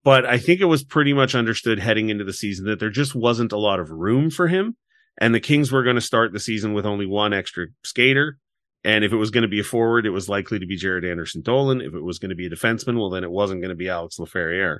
[0.03, 3.13] But I think it was pretty much understood heading into the season that there just
[3.13, 4.77] wasn't a lot of room for him.
[5.17, 8.37] And the Kings were going to start the season with only one extra skater.
[8.85, 11.09] And if it was going to be a forward, it was likely to be Jaret
[11.09, 11.81] Anderson Dolan.
[11.81, 13.89] If it was going to be a defenseman, well, then it wasn't going to be
[13.89, 14.79] Alex Laferriere.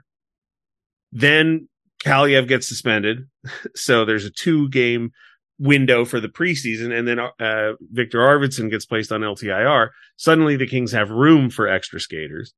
[1.11, 1.67] Then
[2.03, 3.27] Kaliyev gets suspended.
[3.75, 5.11] So there's a two game
[5.57, 6.97] window for the preseason.
[6.97, 9.89] And then uh, Viktor Arvidsson gets placed on LTIR.
[10.17, 12.53] Suddenly the Kings have room for extra skaters.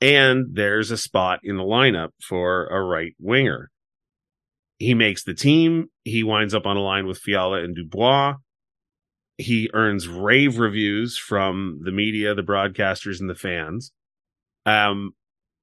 [0.00, 3.70] And there's a spot in the lineup for a right winger.
[4.78, 5.86] He makes the team.
[6.04, 8.34] He winds up on a line with Fiala and Dubois.
[9.38, 13.92] He earns rave reviews from the media, the broadcasters, and the fans.
[14.66, 15.12] Um,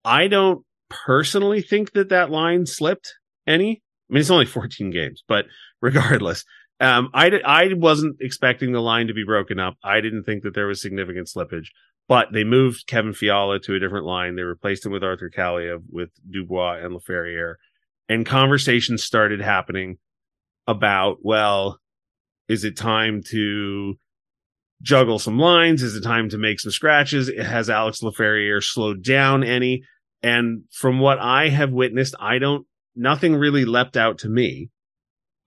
[0.06, 3.16] I don't personally think that that line slipped
[3.48, 3.82] any.
[4.10, 5.46] I mean, it's only 14 games, but
[5.82, 6.44] regardless,
[6.80, 9.76] um, I, I wasn't expecting the line to be broken up.
[9.84, 11.68] I didn't think that there was significant slippage,
[12.08, 14.36] but they moved Kevin Fiala to a different line.
[14.36, 17.56] They replaced him with Arthur Kaliyev, with Dubois and Laferriere,
[18.08, 19.98] and conversations started happening
[20.68, 21.80] about, well,
[22.48, 23.96] is it time to
[24.82, 25.84] juggle some lines?
[25.84, 27.30] Is it time to make some scratches?
[27.38, 29.84] Has Alex Laferriere slowed down any?
[30.22, 32.66] And from what I have witnessed, I don't,
[32.96, 34.70] nothing really leapt out to me.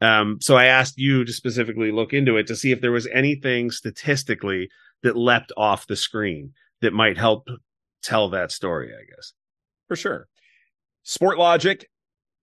[0.00, 3.06] Um, so I asked you to specifically look into it to see if there was
[3.12, 4.68] anything statistically
[5.02, 7.46] that leapt off the screen that might help
[8.02, 9.32] tell that story, I guess.
[9.88, 10.26] For sure.
[11.04, 11.84] SportLogiq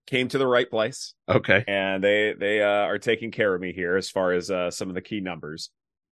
[0.06, 1.14] came to the right place.
[1.28, 1.64] Okay.
[1.66, 4.88] And they they uh, are taking care of me here as far as uh, some
[4.88, 5.70] of the key numbers.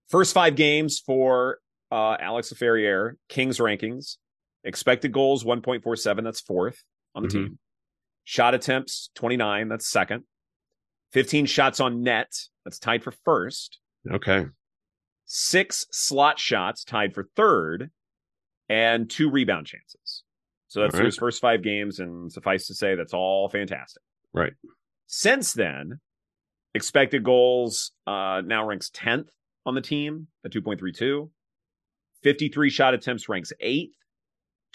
[0.09, 1.59] First five games for
[1.91, 4.17] uh, Alex Laferriere, Kings rankings,
[4.67, 6.83] expected goals 1.47, that's fourth
[7.15, 7.45] on the mm-hmm.
[7.45, 7.59] team.
[8.25, 10.25] Shot attempts 29, that's second.
[11.13, 12.33] 15 shots on net.
[12.65, 13.79] That's tied for first.
[14.11, 14.47] Okay.
[15.25, 17.91] Six slot shots tied for third,
[18.69, 20.25] and two rebound chances.
[20.69, 21.05] So that's right.
[21.05, 24.03] his first five games, and suffice to say, that's all fantastic.
[24.35, 24.53] Right.
[25.07, 26.01] Since then,
[26.75, 29.29] expected goals uh, now ranks 10th
[29.65, 31.31] on the team at 2.32.
[32.23, 33.91] 53 shot attempts ranks 8th.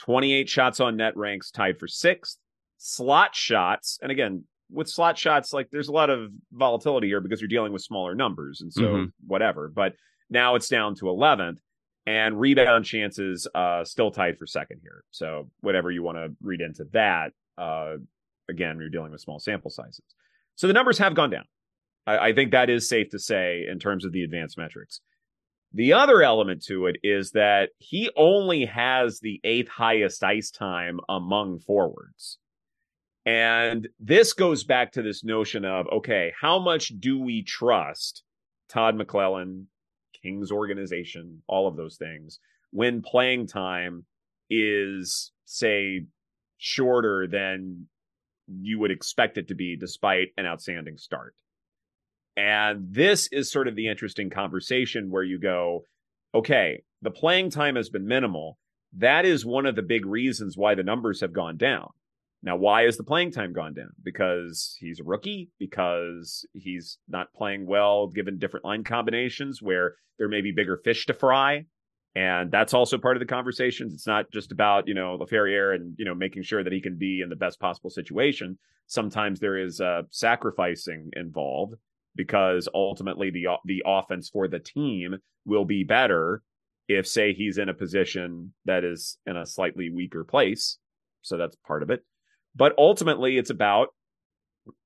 [0.02, 2.38] 28 shots on net ranks tied for 6th.
[2.78, 7.40] Slot shots, and again, with slot shots, like there's a lot of volatility here because
[7.40, 9.06] you're dealing with smaller numbers, and so mm-hmm.
[9.28, 9.70] whatever.
[9.70, 9.94] But
[10.32, 11.58] now it's down to 11th,
[12.08, 15.04] and rebound chances uh, still tied for second here.
[15.12, 17.98] So whatever you want to read into that, uh,
[18.50, 20.02] again, you're dealing with small sample sizes.
[20.56, 21.46] So the numbers have gone down.
[22.08, 25.02] I, I think that is safe to say in terms of the advanced metrics.
[25.74, 31.00] The other element to it is that he only has the eighth highest ice time
[31.08, 32.40] among forwards.
[33.26, 38.24] And this goes back to this notion of okay, how much do we trust
[38.68, 39.66] Todd McLellan,
[40.22, 42.40] King's organization, all of those things,
[42.72, 44.06] when playing time
[44.50, 46.06] is, say,
[46.58, 47.88] shorter than
[48.48, 51.36] you would expect it to be despite an outstanding start?
[52.38, 55.86] And this is sort of the interesting conversation where you go,
[56.34, 58.58] okay, the playing time has been minimal.
[58.98, 61.90] That is one of the big reasons why the numbers have gone down
[62.44, 63.92] now, why is the playing time gone down?
[64.02, 70.28] Because he's a rookie, because he's not playing well given different line combinations where there
[70.28, 71.66] may be bigger fish to fry.
[72.16, 73.94] And that's also part of the conversations.
[73.94, 76.98] It's not just about, you know, Laferriere and, you know, making sure that he can
[76.98, 78.58] be in the best possible situation.
[78.88, 81.76] Sometimes there is uh, sacrificing involved
[82.16, 86.42] because ultimately the the offense for the team will be better
[86.88, 90.78] if say he's in a position that is in a slightly weaker place.
[91.22, 92.04] So that's part of it.
[92.56, 93.90] But ultimately, it's about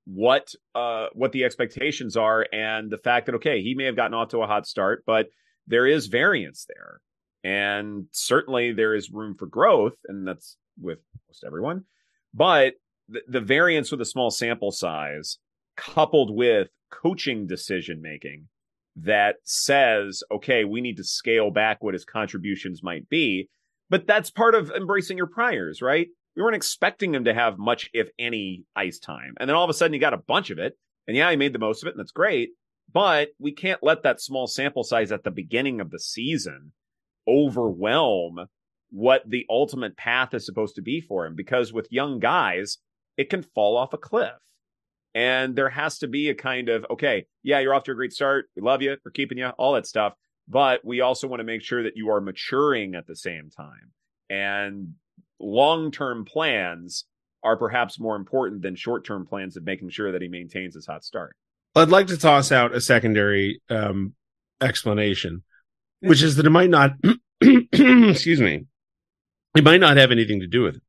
[0.06, 4.14] what uh what the expectations are and the fact that okay, he may have gotten
[4.14, 5.28] off to a hot start, but
[5.68, 7.02] there is variance there.
[7.44, 11.86] And certainly there is room for growth, and that's with most everyone.
[12.34, 12.74] But
[13.08, 15.38] the, the variance with a small sample size,
[15.76, 18.48] coupled with coaching decision making,
[18.96, 23.50] that says, okay, we need to scale back what his contributions might be.
[23.90, 26.08] But that's part of embracing your priors, right?
[26.36, 29.36] we weren't expecting him to have much, if any, ice time.
[29.40, 30.78] And then all of a sudden he got a bunch of it.
[31.08, 32.50] And yeah, he made the most of it, and that's great.
[32.92, 36.74] But we can't let that small sample size at the beginning of the season
[37.28, 38.48] overwhelm
[38.92, 41.36] what the ultimate path is supposed to be for him.
[41.36, 42.80] Because with young guys,
[43.18, 44.34] it can fall off a cliff.
[45.16, 48.12] And there has to be a kind of, okay, yeah, you're off to a great
[48.12, 48.50] start.
[48.56, 48.98] We love you.
[49.04, 50.14] We're keeping you, all that stuff.
[50.48, 53.92] But we also want to make sure that you are maturing at the same time.
[54.30, 54.96] And
[55.40, 57.06] long term plans
[57.44, 60.86] are perhaps more important than short term plans of making sure that he maintains his
[60.86, 61.36] hot start.
[61.76, 64.14] I'd like to toss out a secondary um,
[64.62, 65.44] explanation.
[66.02, 66.92] which is that it might not,
[67.42, 68.66] excuse me,
[69.56, 70.82] it might not have anything to do with it.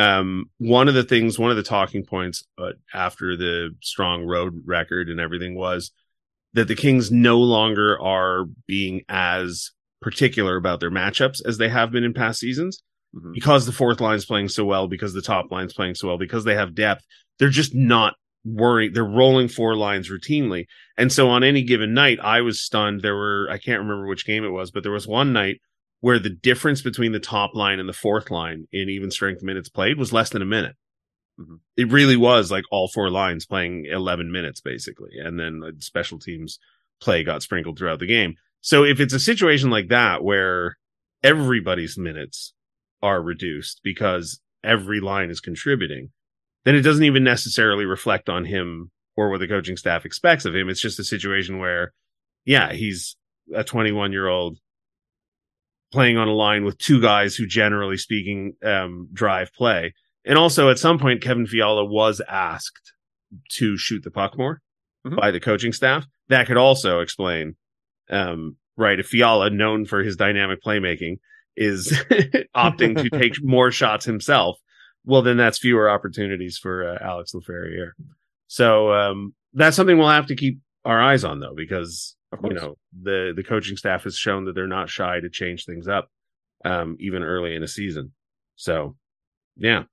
[0.00, 4.62] Um, one of the things, one of the talking points uh, after the strong road
[4.64, 5.92] record and everything was
[6.54, 9.70] that the Kings no longer are being as
[10.00, 12.82] particular about their matchups as they have been in past seasons
[13.14, 13.34] Mhm.
[13.34, 16.44] because the fourth line's playing so well, because the top line's playing so well, because
[16.44, 17.04] they have depth.
[17.38, 18.92] They're just not worrying.
[18.92, 20.66] They're rolling four lines routinely.
[20.96, 23.02] And so on any given night, I was stunned.
[23.02, 25.60] There were, I can't remember which game it was, but there was one night
[26.00, 29.68] where the difference between the top line and the fourth line in even strength minutes
[29.68, 30.76] played was less than a minute.
[31.38, 31.60] Mhm.
[31.76, 35.18] It really was like all four lines playing 11 minutes basically.
[35.18, 36.58] And then the special teams
[37.00, 38.34] play got sprinkled throughout the game.
[38.60, 40.76] So if it's a situation like that where
[41.22, 42.54] everybody's minutes
[43.02, 46.10] are reduced because every line is contributing,
[46.64, 50.54] then it doesn't even necessarily reflect on him or what the coaching staff expects of
[50.54, 50.68] him.
[50.68, 51.92] It's just a situation where,
[52.44, 53.16] yeah, he's
[53.54, 54.58] a 21 year old
[55.92, 59.94] playing on a line with two guys who, generally speaking, um, drive play.
[60.24, 62.92] And also, at some point, Kevin Fiala was asked
[63.52, 64.60] to shoot the puck more
[65.06, 65.16] Mhm.
[65.16, 66.06] by the coaching staff.
[66.28, 67.56] That could also explain,
[68.10, 68.98] um, right?
[69.00, 71.16] If Fiala, known for his dynamic playmaking,
[71.56, 71.90] is
[72.56, 74.58] opting to take more shots himself,
[75.04, 77.92] well, then that's fewer opportunities for uh, Alex Laferriere.
[78.46, 82.54] So um, that's something we'll have to keep our eyes on, though, because you course.
[82.54, 86.08] know the the coaching staff has shown that they're not shy to change things up,
[86.64, 88.12] um, even early in a season.
[88.56, 88.96] So,
[89.56, 89.84] yeah.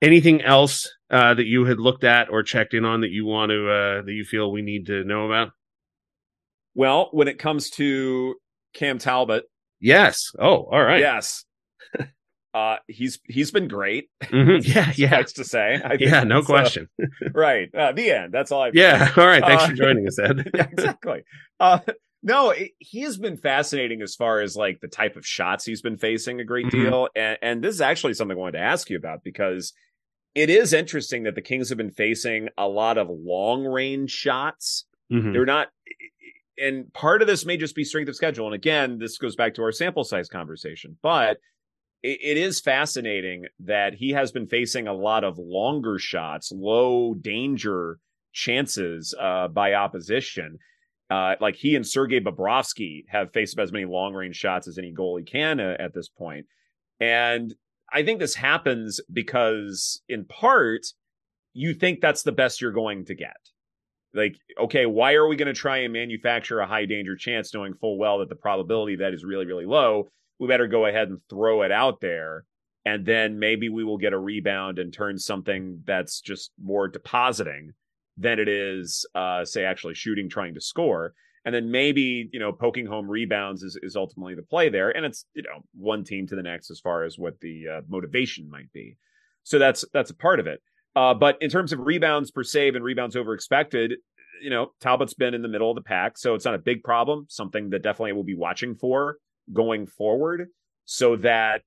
[0.00, 3.50] Anything else uh, that you had looked at or checked in on that you want
[3.50, 5.50] to uh, that you feel we need to know about?
[6.74, 8.36] Well, when it comes to
[8.74, 9.44] Cam Talbot,
[9.80, 10.32] Yes.
[10.38, 11.00] Oh, all right.
[11.00, 11.44] yes,
[12.54, 14.08] uh, he's he's been great.
[14.24, 14.64] Mhm.
[14.74, 14.92] Yeah.
[14.96, 15.10] Yeah.
[15.10, 16.24] Suffice to say, Yeah.
[16.24, 16.88] No that's, uh, question.
[17.34, 17.68] right.
[17.74, 18.32] Uh, the end.
[18.32, 18.70] That's all I.
[18.74, 19.12] Yeah.
[19.16, 19.42] All right.
[19.42, 20.50] Thanks Uh, for joining us, Ed.
[20.54, 21.22] yeah, exactly.
[21.60, 21.80] Uh,
[22.22, 25.82] no, it, he has been fascinating as far as like the type of shots he's
[25.82, 26.70] been facing a great Mhm.
[26.70, 27.08] deal.
[27.14, 29.72] And, and this is actually something I wanted to ask you about because
[30.34, 34.84] it is interesting that the Kings have been facing a lot of long range shots.
[35.12, 35.32] Mhm.
[35.32, 35.68] They're not,
[36.58, 38.46] and part of this may just be strength of schedule.
[38.46, 41.38] And again, this goes back to our sample size conversation, but
[42.02, 47.14] it, it is fascinating that he has been facing a lot of longer shots, low
[47.14, 47.98] danger
[48.32, 50.58] chances uh, by opposition.
[51.10, 54.76] Uh, like he and Sergei Bobrovsky have faced about as many long range shots as
[54.76, 56.46] any goalie can uh, at this point.
[57.00, 57.54] And
[57.90, 60.82] I think this happens because, in part,
[61.54, 63.36] you think that's the best you're going to get.
[64.14, 67.74] Like, okay, why are we going to try and manufacture a high danger chance knowing
[67.74, 70.08] full well that the probability that is really, really low?
[70.38, 72.44] We better go ahead and throw it out there.
[72.84, 77.72] And then maybe we will get a rebound and turn something that's just more depositing
[78.16, 81.12] than it is, uh, say, actually shooting, trying to score.
[81.44, 84.90] And then maybe, you know, poking home rebounds is, is ultimately the play there.
[84.90, 87.80] And it's, you know, one team to the next as far as what the uh,
[87.88, 88.96] motivation might be.
[89.44, 90.62] So that's, that's a part of it.
[90.98, 93.92] Uh, but in terms of rebounds per save and rebounds over expected,
[94.42, 96.18] you know, Talbot's been in the middle of the pack.
[96.18, 99.18] So it's not a big problem, something that definitely we'll be watching for
[99.52, 100.48] going forward
[100.86, 101.62] so that,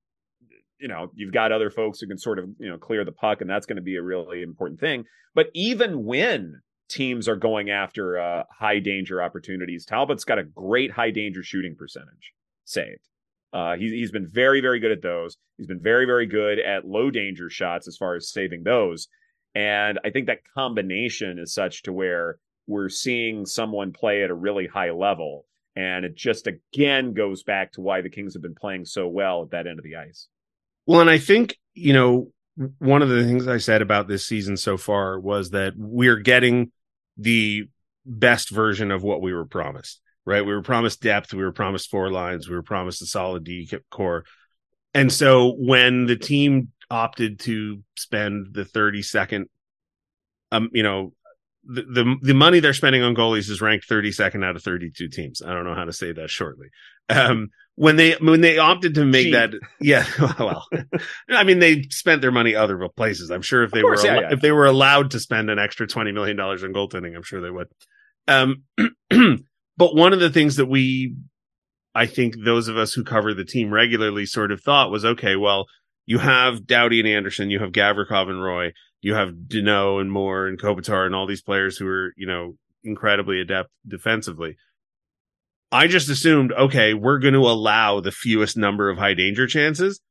[0.80, 3.40] you know, you've got other folks who can sort of, you know, clear the puck.
[3.40, 5.06] And that's going to be a really important thing.
[5.34, 6.60] But even when
[6.90, 11.78] teams are going after uh, high danger opportunities, Talbot's got a great high danger shooting
[11.78, 12.34] percentage
[12.66, 13.08] saved.
[13.54, 15.38] Uh, he, he's been very, very good at those.
[15.58, 19.08] He's been very, very good at low danger shots as far as saving those.
[19.54, 22.38] And I think that combination is such to where
[22.68, 25.46] we're seeing someone play at a really high level.
[25.76, 29.44] And it just again goes back to why the Kings have been playing so well
[29.44, 30.28] at that end of the ice.
[30.86, 32.32] Well, and I think, you know,
[32.80, 36.72] one of the things I said about this season so far was that we're getting
[37.18, 37.70] the
[38.06, 40.46] best version of what we were promised, right?
[40.46, 41.34] We were promised depth.
[41.34, 42.50] We were promised four lines.
[42.50, 44.26] We were promised a solid D core.
[44.94, 49.48] And so when the team opted to spend the 30 second,
[50.52, 51.14] um, you know,
[51.64, 55.42] the, the the money they're spending on goalies is ranked 32nd out of 32 teams.
[55.42, 56.70] I don't know how to say that shortly.
[57.10, 59.34] Um, when they when they opted to make Cheap.
[59.34, 60.06] that, yeah,
[60.40, 60.68] well,
[61.30, 63.32] I mean they spent their money other places.
[63.32, 64.34] I'm sure if they course, were yeah, al- yeah.
[64.34, 67.42] if they were allowed to spend an extra 20 million dollars on goaltending, I'm sure
[67.42, 67.68] they would.
[68.28, 68.64] Um,
[69.78, 71.16] but one of the things that we,
[71.96, 75.36] I think those of us who cover the team regularly sort of thought was, okay,
[75.36, 75.66] well,
[76.06, 80.48] you have Doughty and Anderson, you have Gavrikov and Roy, you have Danault and Moore
[80.48, 84.58] and Kopitar and all these players who are, you know, incredibly adept defensively.
[85.72, 90.02] I just assumed, okay, we're going to allow the fewest number of high danger chances.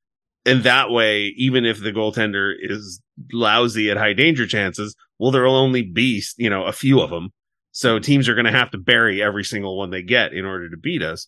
[0.46, 5.54] And that way, even if the goaltender is lousy at high danger chances, well, there'll
[5.54, 7.28] only be, you know, a few of them.
[7.72, 10.70] So teams are going to have to bury every single one they get in order
[10.70, 11.26] to beat us.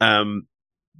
[0.00, 0.48] Um,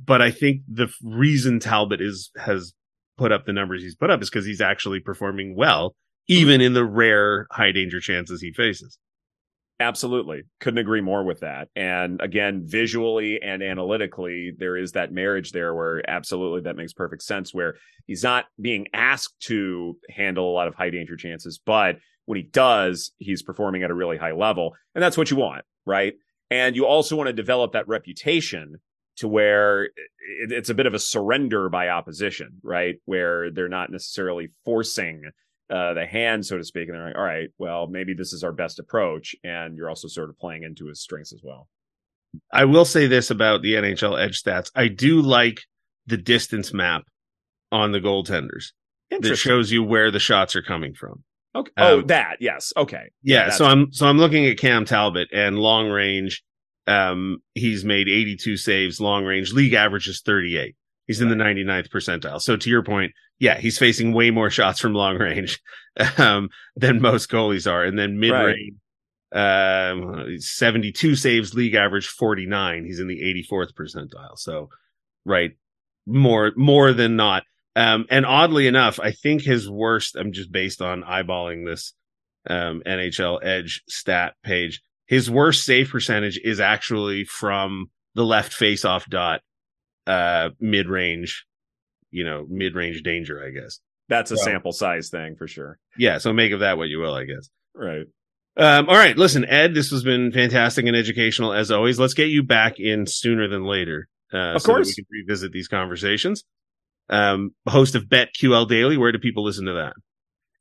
[0.03, 2.73] but I think the reason Talbot is has
[3.19, 5.95] put up the numbers he's put up is because he's actually performing well,
[6.29, 8.99] even in the rare high danger chances he faces.
[9.81, 10.43] Absolutely.
[10.59, 11.69] Couldn't agree more with that.
[11.77, 17.23] And again, visually and analytically, there is that marriage there where absolutely that makes perfect
[17.23, 21.99] sense where he's not being asked to handle a lot of high danger chances, but
[22.25, 24.75] when he does, he's performing at a really high level.
[24.97, 26.15] And that's what you want, right?
[26.51, 28.81] And you also want to develop that reputation
[29.19, 29.91] to where
[30.49, 32.97] it's a bit of a surrender by opposition, right?
[33.05, 35.25] Where they're not necessarily forcing
[35.71, 38.43] uh, the hand, so to speak, and they're like, all right, well, maybe this is
[38.43, 41.69] our best approach, and you're also sort of playing into his strengths as well.
[42.53, 45.63] I will say this about the NHL Edge stats: I do like
[46.07, 47.03] the distance map
[47.71, 48.73] on the goaltenders
[49.11, 51.23] that shows you where the shots are coming from.
[51.55, 51.73] Okay.
[51.77, 52.73] Oh, um, that yes.
[52.77, 53.11] Okay.
[53.23, 53.47] Yeah.
[53.47, 56.43] yeah so I'm so I'm looking at Cam Talbot and long range.
[56.89, 59.53] Um, he's made 82 saves long range.
[59.53, 60.75] League average is 38.
[61.07, 62.41] He's in the 99th percentile.
[62.41, 65.61] So to your point, yeah, he's facing way more shots from long range
[66.17, 67.85] um, than most goalies are.
[67.85, 68.75] And then mid range,
[69.33, 69.91] right.
[69.91, 72.85] um, 72 saves, league average 49.
[72.85, 74.39] He's in the 84th percentile.
[74.39, 74.71] So,
[75.25, 75.53] right,
[76.07, 77.45] more more than not.
[77.77, 80.17] Um, and oddly enough, I think his worst.
[80.17, 81.93] I'm just based on eyeballing this
[82.49, 84.83] um, NHL Edge stat page.
[85.09, 89.41] His worst save percentage is actually from the left face-off dot,
[90.07, 91.45] uh, mid-range
[92.11, 93.81] you know, mid range danger, I guess.
[94.09, 95.79] That's a so, sample size thing for sure.
[95.97, 96.19] Yeah.
[96.19, 97.51] So make of that what you will, I guess.
[97.75, 98.07] Right.
[98.57, 99.17] Um, all right.
[99.17, 101.99] Listen, Ed, this has been fantastic and educational as always.
[101.99, 104.09] Let's get you back in sooner than later.
[104.33, 104.89] Uh, of so course.
[104.89, 106.45] we can revisit these conversations.
[107.11, 108.97] Um, host of BetQL Daily.
[108.97, 109.93] Where do people listen to that?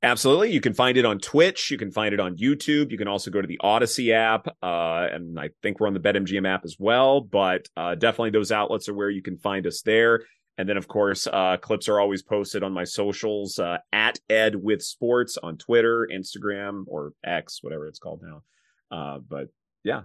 [0.08, 0.53] Absolutely.
[0.53, 1.70] You can find it on Twitch.
[1.70, 2.91] You can find it on YouTube.
[2.91, 4.47] You can also go to the Odyssey app.
[4.64, 7.20] Uh, and I think we're on the BetMGM app as well.
[7.20, 10.22] But uh, definitely those outlets are where you can find us there.
[10.58, 14.55] And then, of course, uh, clips are always posted on my socials uh, at Ed
[14.55, 18.43] with Sports on Twitter, Instagram, or X, whatever it's called now.
[18.89, 19.49] Uh, but
[19.84, 20.03] yeah.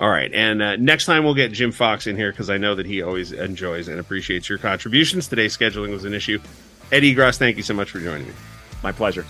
[0.00, 0.32] All right.
[0.32, 3.02] And uh, next time we'll get Jim Fox in here because I know that he
[3.02, 5.28] always enjoys and appreciates your contributions.
[5.28, 6.40] Today's scheduling was an issue.
[6.90, 8.32] Ed Egros, thank you so much for joining me.
[8.84, 9.24] My pleasure.